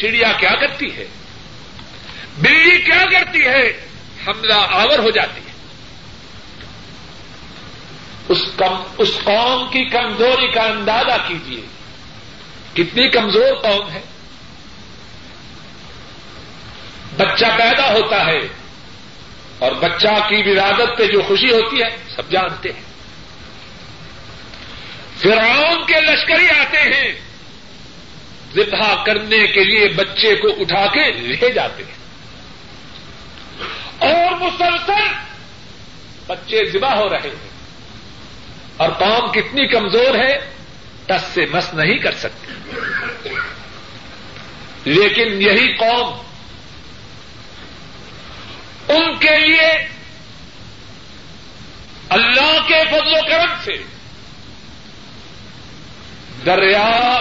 چڑیا 0.00 0.32
کیا 0.32 0.50
کرتی 0.50 0.96
ہے؟ 0.96 1.06
بلی 2.38 2.82
کیا 2.82 3.04
کرتی 3.12 3.46
ہے؟ 3.46 3.86
حملہ 4.26 4.54
آور 4.54 4.98
ہو 4.98 5.10
جاتی 5.10 5.40
ہے۔ 5.40 5.52
اس 8.28 8.38
کم 8.56 8.82
اس 8.98 9.10
قوم 9.24 9.68
کی 9.68 9.84
کمزوری 9.84 10.52
کا 10.52 10.62
اندازہ 10.62 11.28
کیجیے 11.28 11.60
کتنی 12.74 13.08
کمزور 13.08 13.54
قوم 13.62 13.90
ہے۔ 13.90 14.00
بچہ 17.16 17.46
پیدا 17.58 17.92
ہوتا 17.92 18.26
ہے 18.26 18.38
اور 19.58 19.72
بچہ 19.72 20.28
کی 20.28 20.50
ولادت 20.50 20.98
پہ 20.98 21.06
جو 21.06 21.22
خوشی 21.22 21.52
ہوتی 21.52 21.82
ہے، 21.82 21.96
سب 22.16 22.30
جانتے 22.30 22.72
ہیں۔ 22.72 22.94
فرعون 25.22 25.73
کے 25.86 26.00
لشکری 26.00 26.48
آتے 26.60 26.78
ہیں، 26.78 27.12
ذبح 28.54 29.04
کرنے 29.04 29.46
کے 29.46 29.64
لیے 29.64 29.88
بچے 29.88 30.34
کو 30.34 30.48
اٹھا 30.60 30.86
کے 30.86 31.12
لے 31.12 31.52
جاتے 31.52 31.82
ہیں۔ 31.82 32.04
اور 33.98 34.32
مسلسل 34.32 35.12
بچے 36.26 36.70
ذبح 36.72 36.94
ہو 36.94 37.08
رہے 37.08 37.28
ہیں۔ 37.28 37.50
اور 38.76 38.88
قوم 38.88 39.32
کتنی 39.32 39.66
کمزور 39.66 40.14
ہے، 40.14 40.38
ٹس 41.06 41.34
سے 41.34 41.40
مس 41.52 41.74
نہیں 41.74 41.98
کر 41.98 42.12
سکتی۔ 42.12 42.52
لیکن 44.84 45.42
یہی 45.42 45.76
قوم 45.76 46.20
ان 48.88 49.18
کے 49.18 49.38
لیے 49.38 49.88
اللہ 52.08 52.58
کے 52.68 52.82
فضل 52.90 53.14
و 53.14 53.28
کرم 53.30 53.54
سے 53.64 53.93
دریا 56.46 57.18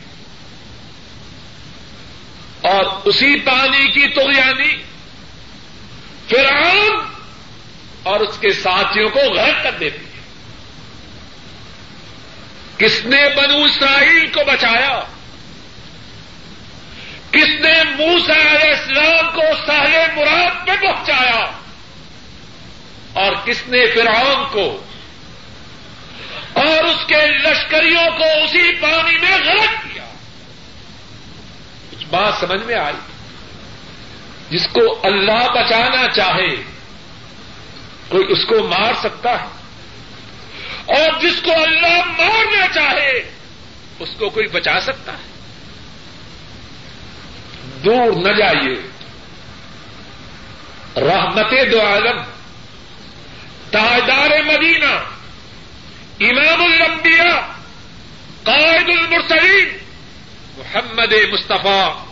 اور 2.60 2.84
اسی 3.04 3.40
پانی 3.40 3.86
کی 3.86 4.08
تو 4.08 4.20
یعنی 4.20 4.82
فرعون 6.28 7.04
اور 8.02 8.20
اس 8.20 8.38
کے 8.38 8.52
ساتھیوں 8.52 9.08
کو 9.08 9.20
غرق 9.20 9.62
کر 9.62 9.72
دیتی 9.80 9.98
ہے۔ 9.98 10.20
کس 12.78 13.04
نے 13.04 13.22
بنو 13.36 13.64
اسرائیل 13.64 14.26
کو 14.26 14.40
بچایا؟ 14.46 15.00
کس 17.36 17.60
نے 17.60 17.82
موسا 17.84 18.32
علیہ 18.32 18.70
السلام 18.70 19.34
کو 19.34 19.42
سہل 19.66 20.14
مراد 20.16 20.66
پہ 20.66 20.72
پہنچایا 20.80 21.50
اور 23.12 23.32
کس 23.44 23.62
نے 23.66 23.86
فرعون 23.94 24.44
کو 24.52 24.82
اور 26.52 26.84
اس 26.84 27.06
کے 27.06 27.26
لشکریوں 27.26 28.18
کو 28.18 28.24
اسی 28.44 28.74
پانی 28.74 29.18
میں 29.18 29.36
غلط 29.44 29.92
کیا؟ 29.92 30.06
کچھ 31.90 32.06
بات 32.10 32.34
سمجھ 32.40 32.62
میں 32.62 32.74
آئی۔ 32.74 32.94
جس 34.50 34.66
کو 34.72 35.00
اللہ 35.02 35.48
بچانا 35.48 36.08
چاہے، 36.08 36.56
کوئی 38.08 38.32
اس 38.32 38.44
کو 38.44 38.68
مار 38.68 38.92
سکتا 39.00 39.40
ہے؟ 39.40 39.46
اور 40.86 41.20
جس 41.20 41.42
کو 41.42 41.52
اللہ 41.52 42.04
مارنا 42.04 42.66
چاہے، 42.74 43.12
اس 43.98 44.08
کو 44.18 44.30
کوئی 44.30 44.46
بچا 44.46 44.80
سکتا 44.80 45.12
ہے؟ 45.12 45.35
دور 47.86 48.12
نہ 48.12 48.32
جائیے۔ 48.32 48.74
رحمت 50.96 51.72
دو 51.72 51.80
عالم، 51.86 52.22
تاجدار 53.70 54.30
مدینہ، 54.46 55.04
امام 56.20 56.60
الانبیاء، 56.60 57.40
قائد 58.42 58.88
المرسلین، 58.88 59.78
محمد 60.58 61.12
مصطفیٰ 61.32 62.04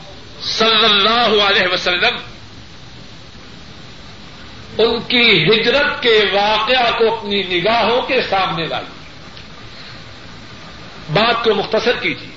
صلی 0.42 0.84
اللہ 0.84 1.42
علیہ 1.42 1.72
وسلم۔ 1.72 2.16
ان 4.78 5.02
کی 5.02 5.44
ہجرت 5.44 6.02
کے 6.02 6.22
واقعہ 6.32 6.98
کو 6.98 7.18
اپنی 7.18 7.42
نگاہوں 7.42 8.02
کے 8.02 8.22
سامنے 8.22 8.64
لائی 8.64 8.86
بات 11.12 11.44
کو 11.44 11.54
مختصر 11.54 11.96
کیجیے 12.00 12.34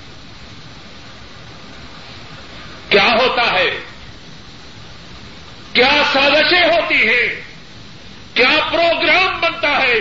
کیا 2.88 3.08
ہوتا 3.28 3.52
ہے۔ 3.52 3.70
کیا 5.72 6.02
سازشیں 6.12 6.64
ہوتی 6.64 7.08
ہیں؟ 7.08 7.40
کیا 8.34 8.50
پروگرام 8.72 9.40
بنتا 9.40 9.82
ہے؟ 9.82 9.94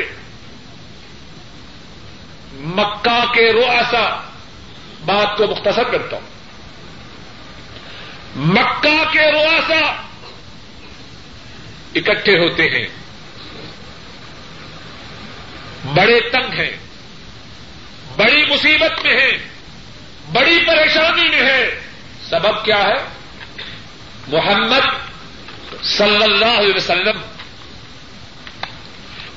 مکہ 2.53 3.33
کے 3.33 3.53
روسا 3.53 4.21
بات 5.05 5.37
کو 5.37 5.47
مختصر 5.47 5.83
کرتا 5.83 6.17
ہوں۔ 6.17 6.27
مکہ 8.35 9.03
کے 9.11 9.31
روسا 9.31 10.01
اکٹھے 11.95 12.37
ہوتے 12.37 12.63
ہیں۔ 12.63 12.87
بڑے 15.93 16.19
تنگ 16.29 16.59
ہیں۔ 16.59 16.77
بڑی 18.17 18.45
مصیبت 18.45 19.05
میں 19.05 19.21
ہیں۔ 19.21 19.37
بڑی 20.31 20.59
پریشانی 20.67 21.29
میں 21.29 21.41
ہے 21.41 21.86
سبب 22.29 22.65
کیا 22.65 22.83
ہے؟ 22.83 23.09
محمد 24.27 25.07
صلی 25.83 26.23
اللہ 26.23 26.45
علیہ 26.45 26.73
وسلم 26.75 27.21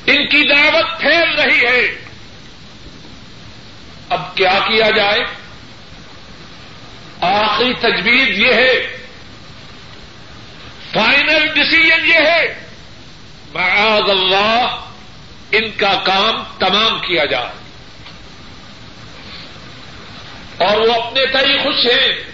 ان 0.06 0.28
کی 0.28 0.48
دعوت 0.48 1.00
پھیل 1.00 1.40
رہی 1.40 1.60
ہے۔ 1.60 2.04
اب 4.08 4.36
کیا 4.36 4.58
کیا 4.68 4.90
جائے؟ 4.90 5.18
آخری 7.20 7.74
تجویز 7.74 8.38
یہ 8.38 8.54
ہے۔ 8.54 8.96
فائنل 10.92 11.46
ڈسیزن 11.46 12.06
یہ 12.06 12.30
ہے۔ 12.30 12.68
معاذ 13.52 14.10
اللہ 14.10 14.86
ان 15.52 15.70
کا 15.76 15.94
کام 16.04 16.42
تمام 16.58 16.98
کیا 16.98 17.24
جائے۔ 17.24 17.48
اور 20.58 20.88
وہ 20.88 20.92
اپنے 20.92 21.26
تئی 21.32 21.58
خوش 21.58 21.86
ہیں۔ 21.86 22.29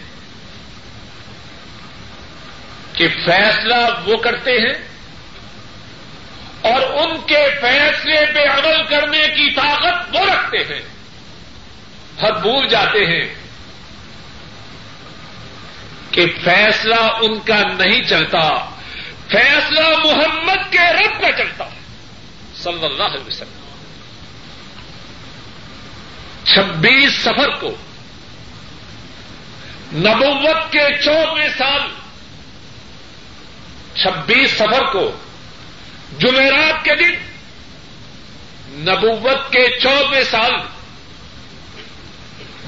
کہ 2.97 3.09
فیصلہ 3.09 3.75
وہ 4.05 4.17
کرتے 4.17 4.51
ہیں 4.51 4.89
اور 6.61 6.81
ان 6.83 7.17
کے 7.27 7.47
فیصلے 7.61 8.27
پہ 8.35 8.39
عمل 8.39 8.85
کرنے 8.85 9.19
کی 9.19 9.55
طاقت 9.55 10.17
وہ 10.17 10.27
رکھتے 10.27 10.75
ہیں 10.75 10.83
ہر 12.23 12.33
بھول 12.33 12.69
جاتے 12.69 12.99
ہیں 12.99 13.35
کہ 16.11 16.27
فیصلہ 16.45 16.95
ان 16.95 17.41
کا 17.41 17.61
نہیں 17.79 18.03
چلتا، 18.03 18.71
فیصلہ 19.29 19.89
محمد 20.05 20.73
کے 20.73 20.93
رب 20.93 21.21
کا 21.21 21.33
چلتا۔ 21.33 21.65
صلی 22.63 22.85
اللہ 22.85 23.03
علیہ 23.03 23.27
وسلم۔ 23.27 23.75
چھبیس 26.45 27.13
سفر 27.13 27.49
کو 27.49 27.77
نبوت 29.93 30.73
کے 30.73 31.03
چودہ 31.05 31.59
سال 31.59 32.06
چھبیس 34.03 34.51
سفر 34.51 34.85
کو 34.93 35.13
جمعرات 36.19 36.85
کے 36.85 36.97
دن 36.97 37.15
نبوت 38.69 39.53
کے 39.53 39.79
چودہ 39.81 40.23
سال 40.31 40.53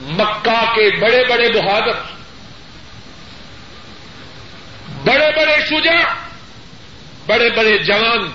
مکہ 0.01 0.65
کے 0.75 1.01
بڑے 1.01 1.25
بڑے 1.29 1.49
بہادر، 1.49 2.01
بڑے 5.05 5.31
بڑے 5.37 5.67
شجاع، 5.67 6.15
بڑے 7.27 7.51
بڑے 7.51 7.79
جوان، 7.79 8.31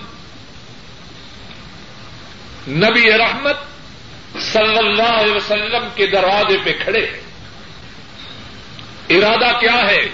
نبی 2.67 3.11
رحمت 3.11 3.57
صلی 4.41 4.77
اللہ 4.77 5.11
علیہ 5.11 5.33
وسلم 5.33 5.87
کے 5.95 6.05
دروازے 6.05 6.57
پہ 6.63 6.73
کھڑے۔ 6.83 7.05
ارادہ 9.09 9.59
کیا 9.59 9.81
ہے؟ 9.87 10.09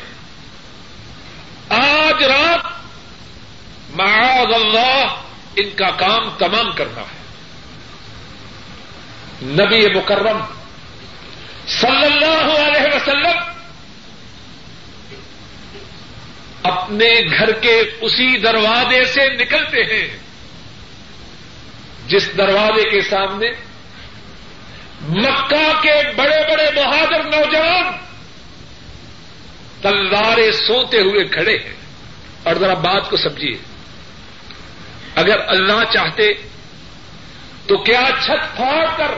آج 1.69 2.23
رات 2.23 2.68
معاذ 3.99 4.53
اللہ، 4.53 5.05
ان 5.55 5.69
کا 5.75 5.89
کام 5.89 6.29
تمام 6.37 6.71
کرنا 6.71 7.01
ہے۔ 7.01 7.19
نبی 9.43 9.99
مکرم 9.99 10.39
صلی 11.67 12.05
اللہ 12.05 12.65
علیہ 12.65 12.95
وسلم 12.95 13.39
اپنے 16.63 17.13
گھر 17.37 17.51
کے 17.51 17.83
اسی 18.01 18.37
دروازے 18.37 19.05
سے 19.05 19.33
نکلتے 19.33 19.83
ہیں۔ 19.83 20.17
جس 22.07 22.37
دروازے 22.37 22.89
کے 22.89 23.01
سامنے 23.01 23.51
مکہ 25.09 25.81
کے 25.81 26.11
بڑے 26.15 26.55
بڑے 26.55 26.71
بہادر 26.75 27.23
نوجوان 27.23 27.97
تلوارے 29.81 30.51
سوتے 30.51 30.97
ہوئے 30.97 31.25
کھڑے 31.25 31.57
ہیں۔ 31.57 31.75
اور 32.43 32.55
ذرا 32.55 32.73
بات 32.73 33.09
کو 33.09 33.17
سمجھیے۔ 33.17 33.68
اگر 35.19 35.39
اللہ 35.47 35.93
چاہتے 35.93 36.33
تو 37.67 37.83
کیا 37.83 38.01
چھت 38.21 38.55
پھاڑ 38.55 38.85
کر 38.97 39.11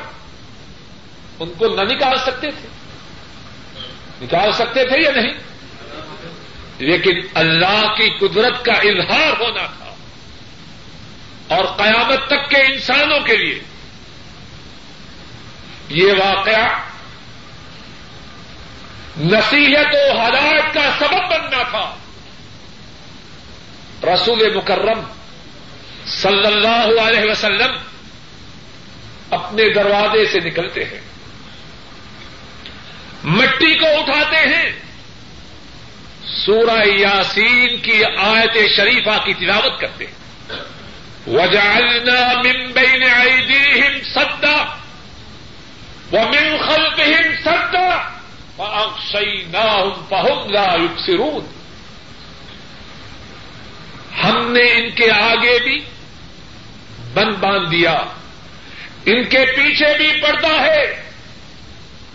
ان 1.39 1.51
کو 1.57 1.67
نہ 1.67 1.81
نکال 1.81 2.17
سکتے 2.17 2.51
تھے؟ 2.51 2.67
نکال 4.21 4.51
سکتے 4.51 4.85
تھے 4.87 5.03
یا 5.03 5.11
نہیں؟ 5.11 5.33
لیکن 6.77 7.19
اللہ 7.33 7.93
کی 7.97 8.09
قدرت 8.17 8.65
کا 8.65 8.71
اظہار 8.71 9.31
ہونا 9.39 9.65
تھا۔ 9.65 9.95
اور 11.55 11.65
قیامت 11.65 12.27
تک 12.27 12.49
کے 12.49 12.57
انسانوں 12.57 13.19
کے 13.19 13.37
لیے 13.37 13.59
یہ 15.89 16.13
واقعہ 16.13 16.79
نصیحت 19.19 19.95
و 19.95 20.21
ہدایت 20.21 20.73
کا 20.73 20.91
سبب 20.99 21.31
بننا 21.31 21.63
تھا۔ 21.63 21.95
رسول 24.13 24.55
مکرم 24.55 25.01
صلی 26.05 26.47
اللہ 26.47 27.01
علیہ 27.01 27.31
وسلم 27.31 27.75
اپنے 29.29 29.73
دروازے 29.73 30.25
سے 30.25 30.39
نکلتے 30.39 30.85
ہیں۔ 30.85 30.99
مٹی 33.23 33.79
کو 33.79 33.85
اٹھاتے 33.85 34.37
ہیں۔ 34.37 34.71
سورہ 36.45 36.87
یاسین 36.87 37.77
کی 37.77 38.03
آیت 38.17 38.53
شریفہ 38.75 39.25
کی 39.25 39.33
تلاوت 39.33 39.79
کرتے 39.81 40.05
ہیں۔ 40.05 40.21
وجعلنا 41.27 42.41
من 42.41 42.71
بین 42.71 43.03
ایدیہم 43.03 43.97
سدا 44.13 44.75
ومن 46.11 46.57
خلفہم 46.69 47.31
سدا 47.43 48.09
فاغشیناہم 48.55 50.05
فہم 50.09 50.51
لا 50.51 50.75
یبصرون۔ 50.75 51.60
ہم 54.23 54.51
نے 54.51 54.61
ان 54.61 54.89
کے 54.89 55.11
آگے 55.11 55.59
بھی 55.63 55.85
بند 57.13 57.33
باندھ 57.35 57.69
دیا۔ 57.69 57.91
ان 59.05 59.23
کے 59.23 59.45
پیچھے 59.45 59.97
بھی 59.97 60.21
پردہ 60.21 60.61
ہے۔ 60.61 61.11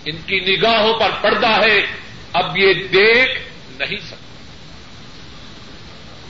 ان 0.04 0.16
کی 0.16 0.40
نگاہوں 0.40 0.98
پر 0.98 1.10
پردہ 1.20 1.64
ہے۔ 1.64 1.86
اب 2.32 2.58
یہ 2.58 2.72
دیکھ 2.74 3.42
نہیں 3.78 4.06
سکتے 4.06 4.16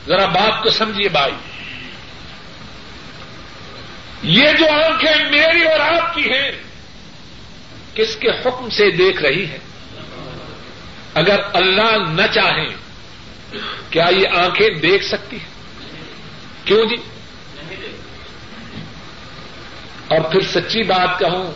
ذرا 0.06 0.26
بات 0.26 0.62
کو 0.62 0.70
سمجھیے 0.70 1.08
بھائی۔ 1.08 1.32
یہ 4.22 4.46
جو 4.58 4.66
آنکھیں 4.66 5.30
میری 5.30 5.62
اور 5.62 5.80
آپ 5.80 6.14
کی 6.14 6.22
ہیں، 6.22 6.52
کس 7.94 8.16
کے 8.16 8.28
حکم 8.28 8.70
سے 8.70 8.90
دیکھ 8.90 9.22
رہی 9.22 9.48
ہے 9.48 9.58
اگر 11.14 11.40
اللہ 11.52 11.96
نہ 12.10 12.26
چاہیں، 12.34 12.68
کیا 13.90 14.06
یہ 14.10 14.28
آنکھیں 14.36 14.68
دیکھ 14.68 15.04
سکتی 15.04 15.36
ہیں؟ 15.36 15.55
کیوں 16.66 16.84
جی؟ 16.84 16.96
اور 20.08 20.20
پھر 20.20 20.40
سچی 20.40 20.82
بات 20.82 21.18
کہوں، 21.18 21.52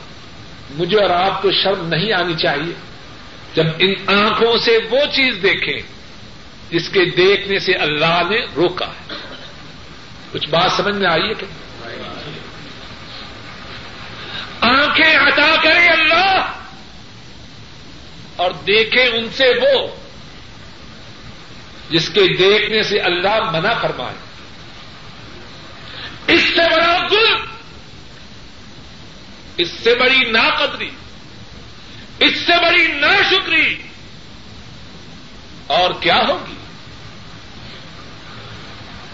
مجھے 0.71 1.01
اور 1.01 1.11
آپ 1.11 1.43
کو 1.43 1.51
شرم 1.53 1.89
نہیں 1.89 2.13
آنی 2.13 2.35
چاہیے 2.35 2.73
جب 3.55 3.65
ان 3.79 3.95
آنکھوں 4.07 4.59
سے 4.59 4.79
وہ 4.91 4.99
چیز 5.13 5.35
دیکھیں 5.43 5.79
جس 6.71 6.89
کے 6.89 7.05
دیکھنے 7.05 7.59
سے 7.59 7.73
اللہ 7.73 8.23
نے 8.31 8.45
روکا 8.57 8.87
ہے۔ 8.87 9.15
کچھ 10.33 10.49
بات 10.49 10.73
سمجھ 10.73 10.95
میں 10.95 11.07
آئی 11.13 11.23
ہے 11.23 11.35
کہ؟ 11.35 11.47
آنکھیں 14.61 15.17
ہٹا 15.27 15.55
کرے 15.63 15.87
اللہ 15.87 16.53
اور 18.37 18.51
دیکھیں 18.51 19.07
ان 19.07 19.29
سے 19.31 19.49
وہ 19.63 19.87
جس 21.91 22.09
کے 22.09 22.37
دیکھنے 22.39 22.83
سے 22.83 22.99
اللہ 22.99 23.51
منع 23.51 23.73
فرمائے۔ 23.83 24.30
اس 26.27 26.41
سے 26.41 26.77
بڑا 26.77 27.09
ظلم، 27.11 27.47
اس 29.57 29.71
سے 29.71 29.95
بڑی 29.95 30.31
ناقدری، 30.31 30.91
اس 32.19 32.37
سے 32.37 32.53
بڑی 32.63 32.87
ناشکری، 32.87 33.83
اور 35.67 35.91
کیا 36.01 36.17
ہوگی؟ 36.29 36.55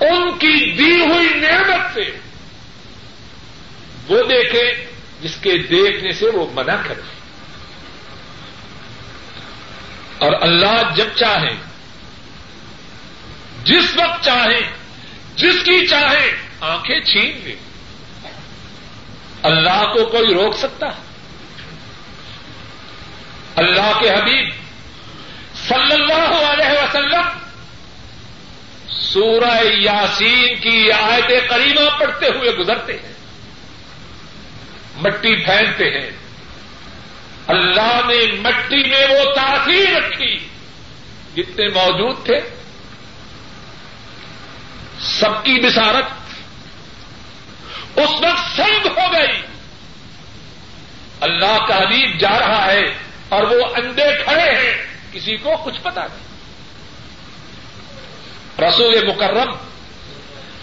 ان 0.00 0.38
کی 0.38 0.76
دی 0.76 1.00
ہوئی 1.00 1.28
نعمت 1.28 1.94
سے 1.94 2.20
وہ 4.09 4.22
دیکھے 4.22 4.86
جس 5.20 5.36
کے 5.40 5.59
دیکھنے 5.59 6.12
سے 6.12 6.26
وہ 6.26 6.46
منع 6.54 6.74
کرے۔ 6.86 7.00
اور 10.18 10.32
اللہ 10.40 10.94
جب 10.96 11.07
چاہیں 11.16 11.57
جس 13.64 13.96
وقت 13.96 14.24
چاہیں 14.24 14.72
جس 15.36 15.64
کی 15.64 15.86
چاہیں 15.86 16.45
آنکھیں 16.61 17.00
چھین 17.00 17.40
لے 17.44 17.54
اللہ 19.42 19.92
کو 19.94 20.07
کوئی 20.07 20.34
روک 20.34 20.57
سکتا؟ 20.57 20.86
ہے 20.86 21.07
اللہ 23.57 24.00
کے 24.00 24.11
حبیب 24.11 24.54
صلی 25.68 25.94
اللہ 25.94 26.50
علیہ 26.52 26.82
وسلم 26.82 27.22
سورہ 28.88 29.64
یاسین 29.64 30.61
کی 30.61 30.92
آیت 30.92 31.50
کریمہ 31.50 31.98
پڑھتے 31.98 32.26
ہوئے 32.26 32.50
گزرتے 32.50 32.92
ہیں۔ 32.92 33.12
مٹی 34.96 35.44
پھینکتے 35.44 35.84
ہیں۔ 35.84 36.11
اللہ 37.46 38.00
نے 38.07 38.40
مٹی 38.40 38.88
میں 38.88 39.07
وہ 39.07 39.34
تاثیر 39.34 39.96
رکھی 39.96 40.48
جتنے 41.36 41.68
موجود 41.68 42.24
تھے۔ 42.24 42.40
سب 45.00 45.44
کی 45.44 45.66
بسارت 45.66 46.26
اس 47.97 48.11
وقت 48.11 48.57
سنگ 48.57 48.86
ہو 48.86 49.12
گئی۔ 49.12 49.42
اللہ 51.20 51.66
کا 51.68 51.78
حبیب 51.78 52.20
جا 52.20 52.38
رہا 52.38 52.72
ہے 52.72 52.82
اور 53.28 53.42
وہ 53.42 53.62
اندے 53.76 54.05
کھڑے 54.24 54.55
ہیں۔ 54.55 54.86
کسی 55.12 55.36
کو 55.36 55.57
کچھ 55.64 55.80
پتا 55.82 56.01
نہیں۔ 56.05 56.26
رسول 58.68 59.07
مکرم 59.09 59.53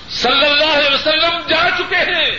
صلی 0.09 0.45
اللہ 0.45 0.77
علیہ 0.77 0.93
وسلم 0.93 1.39
جا 1.47 1.69
چکے 1.77 1.95
ہیں۔ 1.95 2.31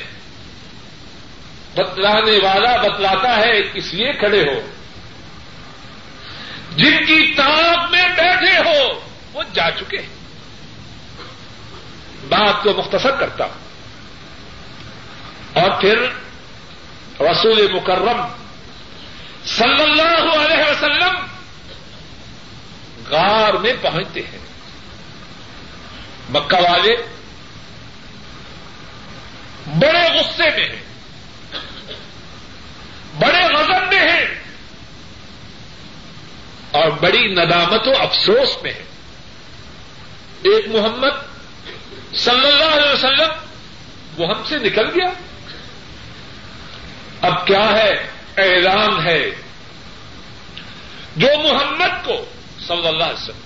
بتلانے 1.74 2.38
والا 2.42 2.76
بتلاتا 2.76 3.36
ہے، 3.36 3.60
اس 3.74 3.94
لیے 3.94 4.12
کھڑے 4.12 4.40
ہو۔ 4.40 4.60
جن 6.76 7.04
کی 7.04 7.34
تاب 7.34 7.90
میں 7.90 8.08
بیٹھے 8.08 8.58
ہو، 8.58 9.00
وہ 9.32 9.42
جا 9.52 9.70
چکے 9.70 9.98
ہیں۔ 9.98 10.08
بات 12.28 12.62
کو 12.62 12.72
مختصر 12.72 13.10
کرتا 13.10 13.44
ہوں۔ 13.44 13.63
اور 15.54 15.80
پھر 15.80 15.98
رسول 17.20 17.72
مکرم 17.72 18.20
صلی 19.44 19.82
اللہ 19.82 20.36
علیہ 20.36 20.70
وسلم 20.70 21.26
غار 23.10 23.54
میں 23.54 23.72
پہنچتے 23.82 24.20
ہیں۔ 24.20 24.38
مکہ 26.30 26.56
والے 26.56 26.96
بڑے 29.66 30.18
غصے 30.18 30.50
میں 30.50 30.68
ہیں۔ 30.68 30.82
بڑے 33.18 33.54
غضب 33.54 33.92
میں 33.92 34.12
ہیں۔ 34.12 34.24
اور 36.70 36.90
بڑی 36.90 37.32
ندامت 37.32 37.88
و 37.88 38.02
افسوس 38.02 38.62
میں 38.62 38.72
ہیں۔ 38.72 38.82
ایک 40.42 40.68
محمد 40.68 41.34
صلی 42.14 42.46
اللہ 42.46 42.64
علیہ 42.64 42.92
وسلم 42.92 43.30
وہ 44.16 44.36
ہم 44.36 44.44
سے 44.44 44.58
نکل 44.58 45.00
گیا۔ 45.00 45.10
اب 47.24 47.46
کیا 47.46 47.72
ہے؟ 47.72 47.90
اعلان 48.36 49.06
ہے۔ 49.06 49.30
جو 51.16 51.28
محمد 51.42 52.04
کو 52.04 52.24
صلی 52.66 52.86
اللہ 52.86 53.04
علیہ 53.04 53.22
وسلم 53.22 53.40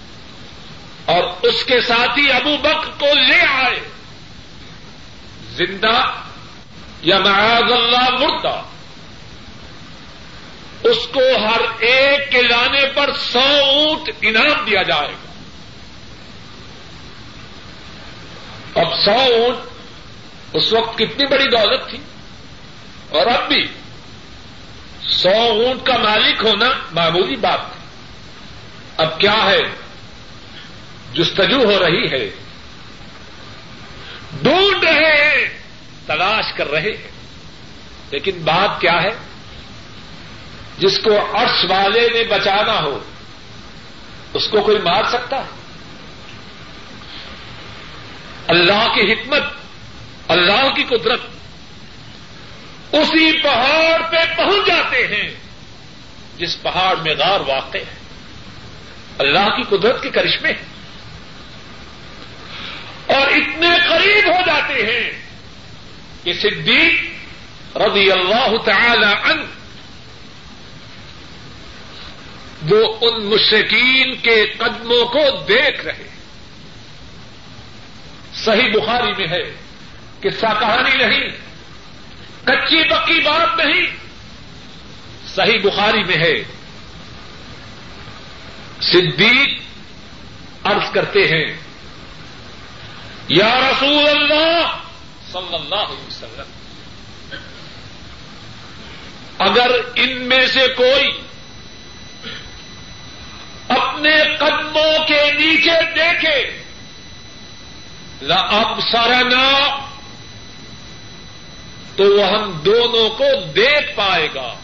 اور 1.05 1.25
اس 1.43 1.65
کے 1.65 1.81
ساتھی 1.81 2.33
ابو 2.33 2.57
بک 2.57 3.01
کو 3.01 3.07
لے 3.07 3.41
آئے، 3.41 3.81
زندہ 5.51 6.11
یا 7.03 7.19
معاذ 7.19 7.73
اللہ 7.73 8.11
مردہ، 8.11 8.63
اس 10.83 10.97
کو 11.13 11.21
ہر 11.21 11.61
ایک 11.79 12.31
کے 12.31 12.43
لانے 12.43 12.83
پر 12.95 13.11
سو 13.13 13.41
اونٹ 13.41 14.11
انعام 14.21 14.65
دیا 14.65 14.83
جائے 14.83 15.13
گا۔ 15.13 15.33
اب 18.81 18.95
سو 19.05 19.11
اونٹ 19.11 19.59
اس 20.53 20.73
وقت 20.73 20.99
کتنی 20.99 21.27
بڑی 21.27 21.45
دولت 21.45 21.91
تھی؟ 21.91 21.99
اور 23.11 23.27
اب 23.27 23.49
بھی 23.49 23.67
سو 25.03 25.29
اونٹ 25.29 25.87
کا 25.87 25.97
مالک 25.97 26.45
ہونا 26.45 26.67
معمولی 26.93 27.37
بات 27.37 27.61
تھی 27.73 27.81
اب 28.97 29.21
کیا 29.21 29.37
ہے؟ 29.45 29.61
جستجو 31.13 31.61
ہو 31.65 31.79
رہی 31.79 32.11
ہے۔ 32.11 32.31
ڈھونڈ 34.43 34.85
رہے 34.85 35.31
ہیں، 35.31 35.59
تلاش 36.07 36.45
کر 36.57 36.71
رہے 36.71 36.81
ہیں۔ 36.81 37.11
لیکن 38.11 38.33
بات 38.45 38.81
کیا 38.81 39.03
ہے؟ 39.03 39.11
جس 40.79 40.99
کو 41.05 41.37
عرش 41.37 41.65
والے 41.69 42.09
نے 42.15 42.25
بچانا 42.25 42.81
ہو، 42.81 42.99
اس 44.35 44.49
کو 44.49 44.61
کوئی 44.61 44.79
مار 44.79 45.05
سکتا 45.13 45.37
ہے؟ 45.37 45.51
اللہ 48.47 48.95
کی 48.95 49.13
حکمت، 49.13 49.43
اللہ 50.29 50.75
کی 50.77 50.85
قدرت 50.85 51.21
اسی 52.93 53.43
پہاڑ 53.43 54.11
پہ 54.11 54.17
پہنچ 54.37 54.67
جاتے 54.67 55.07
ہیں۔ 55.07 55.31
جس 56.37 56.63
پہاڑ 56.63 56.97
میں 56.97 57.15
غار 57.15 57.41
واقع 57.41 57.79
ہے۔ 57.79 57.99
اللہ 59.19 59.57
کی 59.57 59.63
قدرت 59.69 60.03
کے 60.03 60.11
کرشمے 60.11 60.53
اور 63.07 63.29
اتنے 63.29 63.69
قریب 63.89 64.27
ہو 64.27 64.41
جاتے 64.47 64.75
ہیں 64.75 65.23
کہ 66.25 66.33
صدیق 66.33 67.77
رضی 67.77 68.11
اللہ 68.11 68.57
تعالی 68.65 69.31
عنہ 69.31 69.43
وہ 72.71 72.97
ان 73.01 73.27
مشرقین 73.27 74.17
کے 74.17 74.45
قدموں 74.59 75.07
کو 75.07 75.45
دیکھ 75.49 75.85
رہے 75.85 76.09
صحیح 78.35 78.69
بخاری 78.69 79.13
میں 79.19 79.29
ہے 79.29 79.55
قصہ 80.21 80.47
کہانی 80.61 81.07
نہیں۔ 81.07 81.31
کچی 82.49 82.89
پکی 82.89 83.21
بات 83.21 83.67
نہیں۔ 83.67 83.87
صحیح 85.35 85.59
بخاری 85.65 86.05
میں 86.05 86.17
ہے۔ 86.17 86.45
صدیق 88.81 89.61
عرض 90.65 90.93
کرتے 90.93 91.21
ہیں، 91.21 91.57
یا 93.29 93.71
رسول 93.71 94.09
اللہ 94.09 94.77
صلی 95.33 95.55
اللہ 95.55 95.75
علیہ 95.75 96.07
وسلم، 96.09 96.51
اگر 99.39 99.71
ان 99.95 100.23
میں 100.23 100.47
سے 100.47 100.69
کوئی 100.77 101.11
اپنے 103.69 104.37
قدموں 104.37 105.07
کے 105.09 105.33
نیچے 105.33 105.81
دیکھے 105.95 106.59
اب 108.31 108.81
سارا 108.81 109.23
تو 111.99 112.05
وہ 112.05 112.25
ہم 112.25 112.53
دونوں 112.53 113.11
کو 113.11 113.25
دیکھ 113.57 113.97
پائے 113.97 114.29
گا۔ 114.35 114.55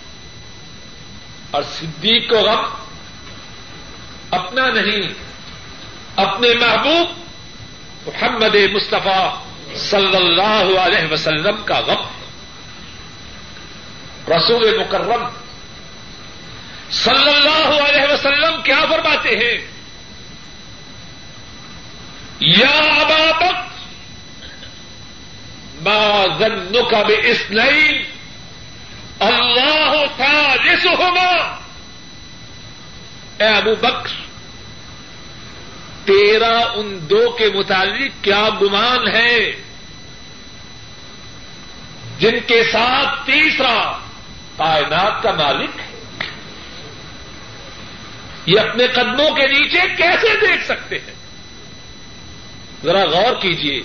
اور 1.51 1.63
صدیق 1.63 2.31
کو 2.31 2.37
غم 2.37 2.65
اپنا 4.31 4.71
نہیں، 4.71 5.13
اپنے 6.17 6.49
محبوب 6.55 7.09
محمد 8.07 8.55
مصطفیٰ 8.73 9.45
صلی 9.75 10.17
اللہ 10.17 10.79
علیہ 10.79 11.13
وسلم 11.13 11.57
کا 11.65 11.81
غم۔ 11.81 12.07
رسول 14.33 14.79
مکرم 14.79 15.29
صلی 16.91 17.31
اللہ 17.31 17.83
علیہ 17.89 18.13
وسلم 18.13 18.63
کیا 18.63 18.81
فرماتے 18.91 19.29
ہیں؟ 19.29 19.67
یا 22.41 22.81
ابابک 25.87 26.33
ما 26.39 26.39
ظنك 26.39 26.95
بإثنين. 26.95 28.03
اللہ 29.21 30.05
ثالثهما. 30.19 31.57
اے 33.39 33.57
ابو 33.57 33.75
بکر، 33.75 34.25
تیرا 36.05 36.59
ان 36.75 36.99
دو 37.11 37.31
کے 37.31 37.49
متعلق 37.55 38.25
کیا 38.25 38.49
گمان 38.63 39.09
ہے؟ 39.09 39.63
جن 42.19 42.41
کے 42.47 42.63
ساتھ 42.63 43.27
تیسرا 43.27 43.99
کائنات 44.57 45.23
کا 45.23 45.31
مالک 45.31 45.71
ہے۔ 45.79 45.95
یہ 48.47 48.61
اپنے 48.61 48.87
قدموں 48.87 49.31
کے 49.31 49.47
نیچے 49.47 49.81
کیسے 49.97 50.47
دیکھ 50.47 50.65
سکتے 50.65 50.97
ہیں؟ 50.97 51.15
ذرا 52.85 53.05
غور 53.05 53.35
کیجیے۔ 53.41 53.83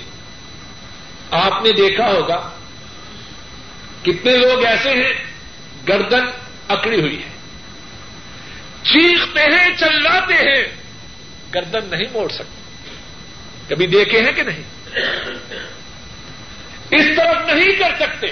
آپ 1.32 1.64
نے 1.64 1.72
دیکھا 1.72 2.12
ہوگا 2.12 2.50
کتنے 4.04 4.38
لوگ 4.38 4.66
ایسے 4.66 4.90
ہیں، 4.90 5.14
گردن 5.88 6.26
اکڑی 6.68 7.02
ہوئی 7.02 7.24
ہے۔ 7.24 7.30
چیختے 8.84 9.42
ہیں، 9.42 9.76
چلاتے 9.78 10.34
ہیں، 10.34 10.64
گردن 11.56 11.80
نہیں 11.86 12.08
موڑ 12.12 12.30
سکتے۔ 12.30 12.90
کبھی 13.68 13.88
دیکھے 13.88 14.22
ہیں 14.22 14.32
کہ 14.32 14.44
نہیں؟ 14.44 14.64
اس 16.92 17.18
طرف 17.18 17.46
نہیں 17.46 17.80
کر 17.80 17.96
سکتے۔ 18.00 18.28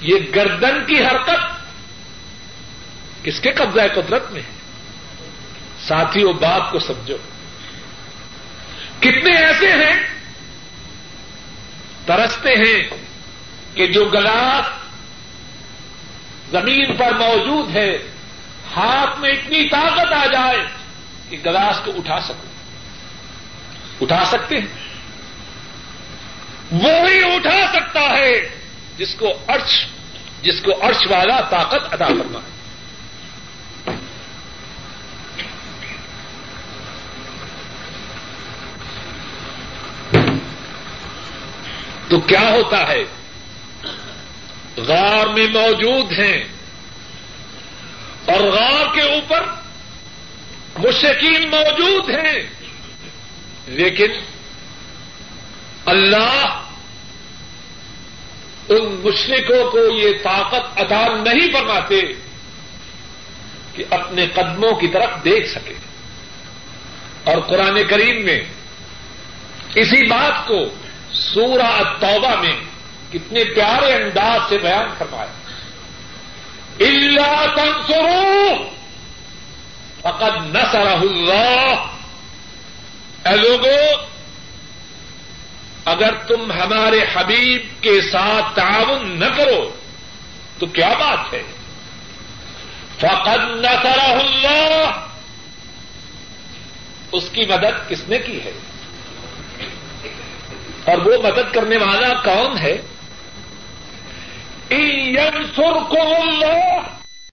یہ 0.00 0.14
گردن 0.34 0.84
کی 0.86 1.04
حرکت 1.04 1.64
کس 3.24 3.40
کے 3.40 3.52
قبضہ 3.52 3.80
قدرت 3.94 4.32
میں 4.32 4.42
ہے؟ 4.42 4.52
ساتھی 5.80 6.24
بات 6.24 6.72
کو 6.72 6.78
سمجھو۔ 6.78 7.16
کتنے 9.00 9.36
ایسے 9.36 9.72
ہیں 9.72 10.13
ترستے 12.06 12.50
ہیں 12.50 12.88
کہ 13.74 13.86
جو 13.86 14.04
گلاس 14.04 14.66
زمین 16.50 16.96
پر 16.96 17.12
موجود 17.12 17.76
ہے، 17.76 17.98
ہاتھ 18.76 19.20
میں 19.20 19.30
اتنی 19.30 19.68
طاقت 19.68 20.12
آ 20.12 20.26
جائے 20.26 20.58
کہ 21.30 21.38
گلاس 21.46 21.80
کو 21.84 21.92
اٹھا 21.96 22.20
سکو۔ 22.20 22.46
اٹھا 24.00 24.24
سکتے 24.24 24.56
ہیں۔ 24.58 24.66
وہی 26.72 27.34
اٹھا 27.34 27.72
سکتا 27.72 28.00
ہے 28.00 28.58
جس 28.96 29.14
کو 29.14 29.28
ارچ 29.48 29.86
جس 30.42 30.60
کو 30.60 30.86
ارچ 30.86 31.06
والا 31.10 31.40
طاقت 31.40 31.94
ادا 31.94 32.06
کرنا 32.06 32.38
ہے 32.38 32.53
تو 42.08 42.20
کیا 42.20 42.40
ہوتا 42.40 42.88
ہے؟ 42.88 43.04
غار 44.76 45.26
میں 45.26 45.46
موجود 45.46 46.12
ہیں۔ 46.12 46.44
اور 48.26 48.40
غار 48.40 48.94
کے 48.94 49.00
اوپر 49.00 49.42
مشکین 50.78 51.50
موجود 51.50 52.10
ہیں۔ 52.10 52.42
لیکن 53.66 54.12
اللہ 55.84 56.60
ان 58.68 59.00
مشرقوں 59.04 59.70
کو 59.70 59.78
یہ 59.78 60.12
طاقت 60.22 60.80
ادا 60.80 61.06
نہیں 61.22 61.52
فرماتے 61.52 62.00
کہ 63.72 63.84
اپنے 63.90 64.26
قدموں 64.26 64.72
کی 64.72 64.88
طرف 64.88 65.24
دیکھ 65.24 65.48
سکے۔ 65.48 65.74
اور 67.24 67.42
قرآن 67.42 67.82
کریم 67.90 68.24
میں 68.24 68.40
اسی 69.74 70.06
بات 70.06 70.48
کو 70.48 70.58
سورہ 71.14 71.82
توبہ 72.00 72.40
میں 72.40 72.56
کتنے 73.12 73.44
پیارے 73.44 73.92
انداز 73.92 74.48
سے 74.48 74.58
بیان 74.58 74.88
فرمایا 74.98 75.26
اللہ 76.80 77.46
تنسرو 77.56 78.68
فقد 80.00 80.56
نصرہ 80.56 80.94
اللہ 80.94 81.86
اے 83.28 83.36
لوگوں 83.36 84.06
اگر 85.84 86.14
تم 86.14 86.52
ہمارے 86.52 86.98
حبیب 87.14 87.82
کے 87.82 88.00
ساتھ 88.00 88.56
تعاون 88.56 89.20
نہ 89.20 89.24
کرو، 89.36 89.70
تو 90.58 90.66
کیا 90.66 90.92
بات 90.98 91.34
ہے؟ 91.34 91.42
فقد 92.98 93.40
نصرہ 93.50 94.10
اللہ 94.10 95.06
اس 97.12 97.24
کی 97.32 97.42
مدد 97.42 97.88
کس 97.88 98.08
نے 98.08 98.18
کی 98.18 98.38
ہے؟ 98.44 98.52
اور 100.84 100.98
وہ 100.98 101.22
مدد 101.22 101.54
کرنے 101.54 101.76
والا 101.76 102.12
کون 102.24 102.58
ہے؟ 102.58 102.80
سر 105.56 105.78
کو 105.88 106.00
اللہ 106.00 107.03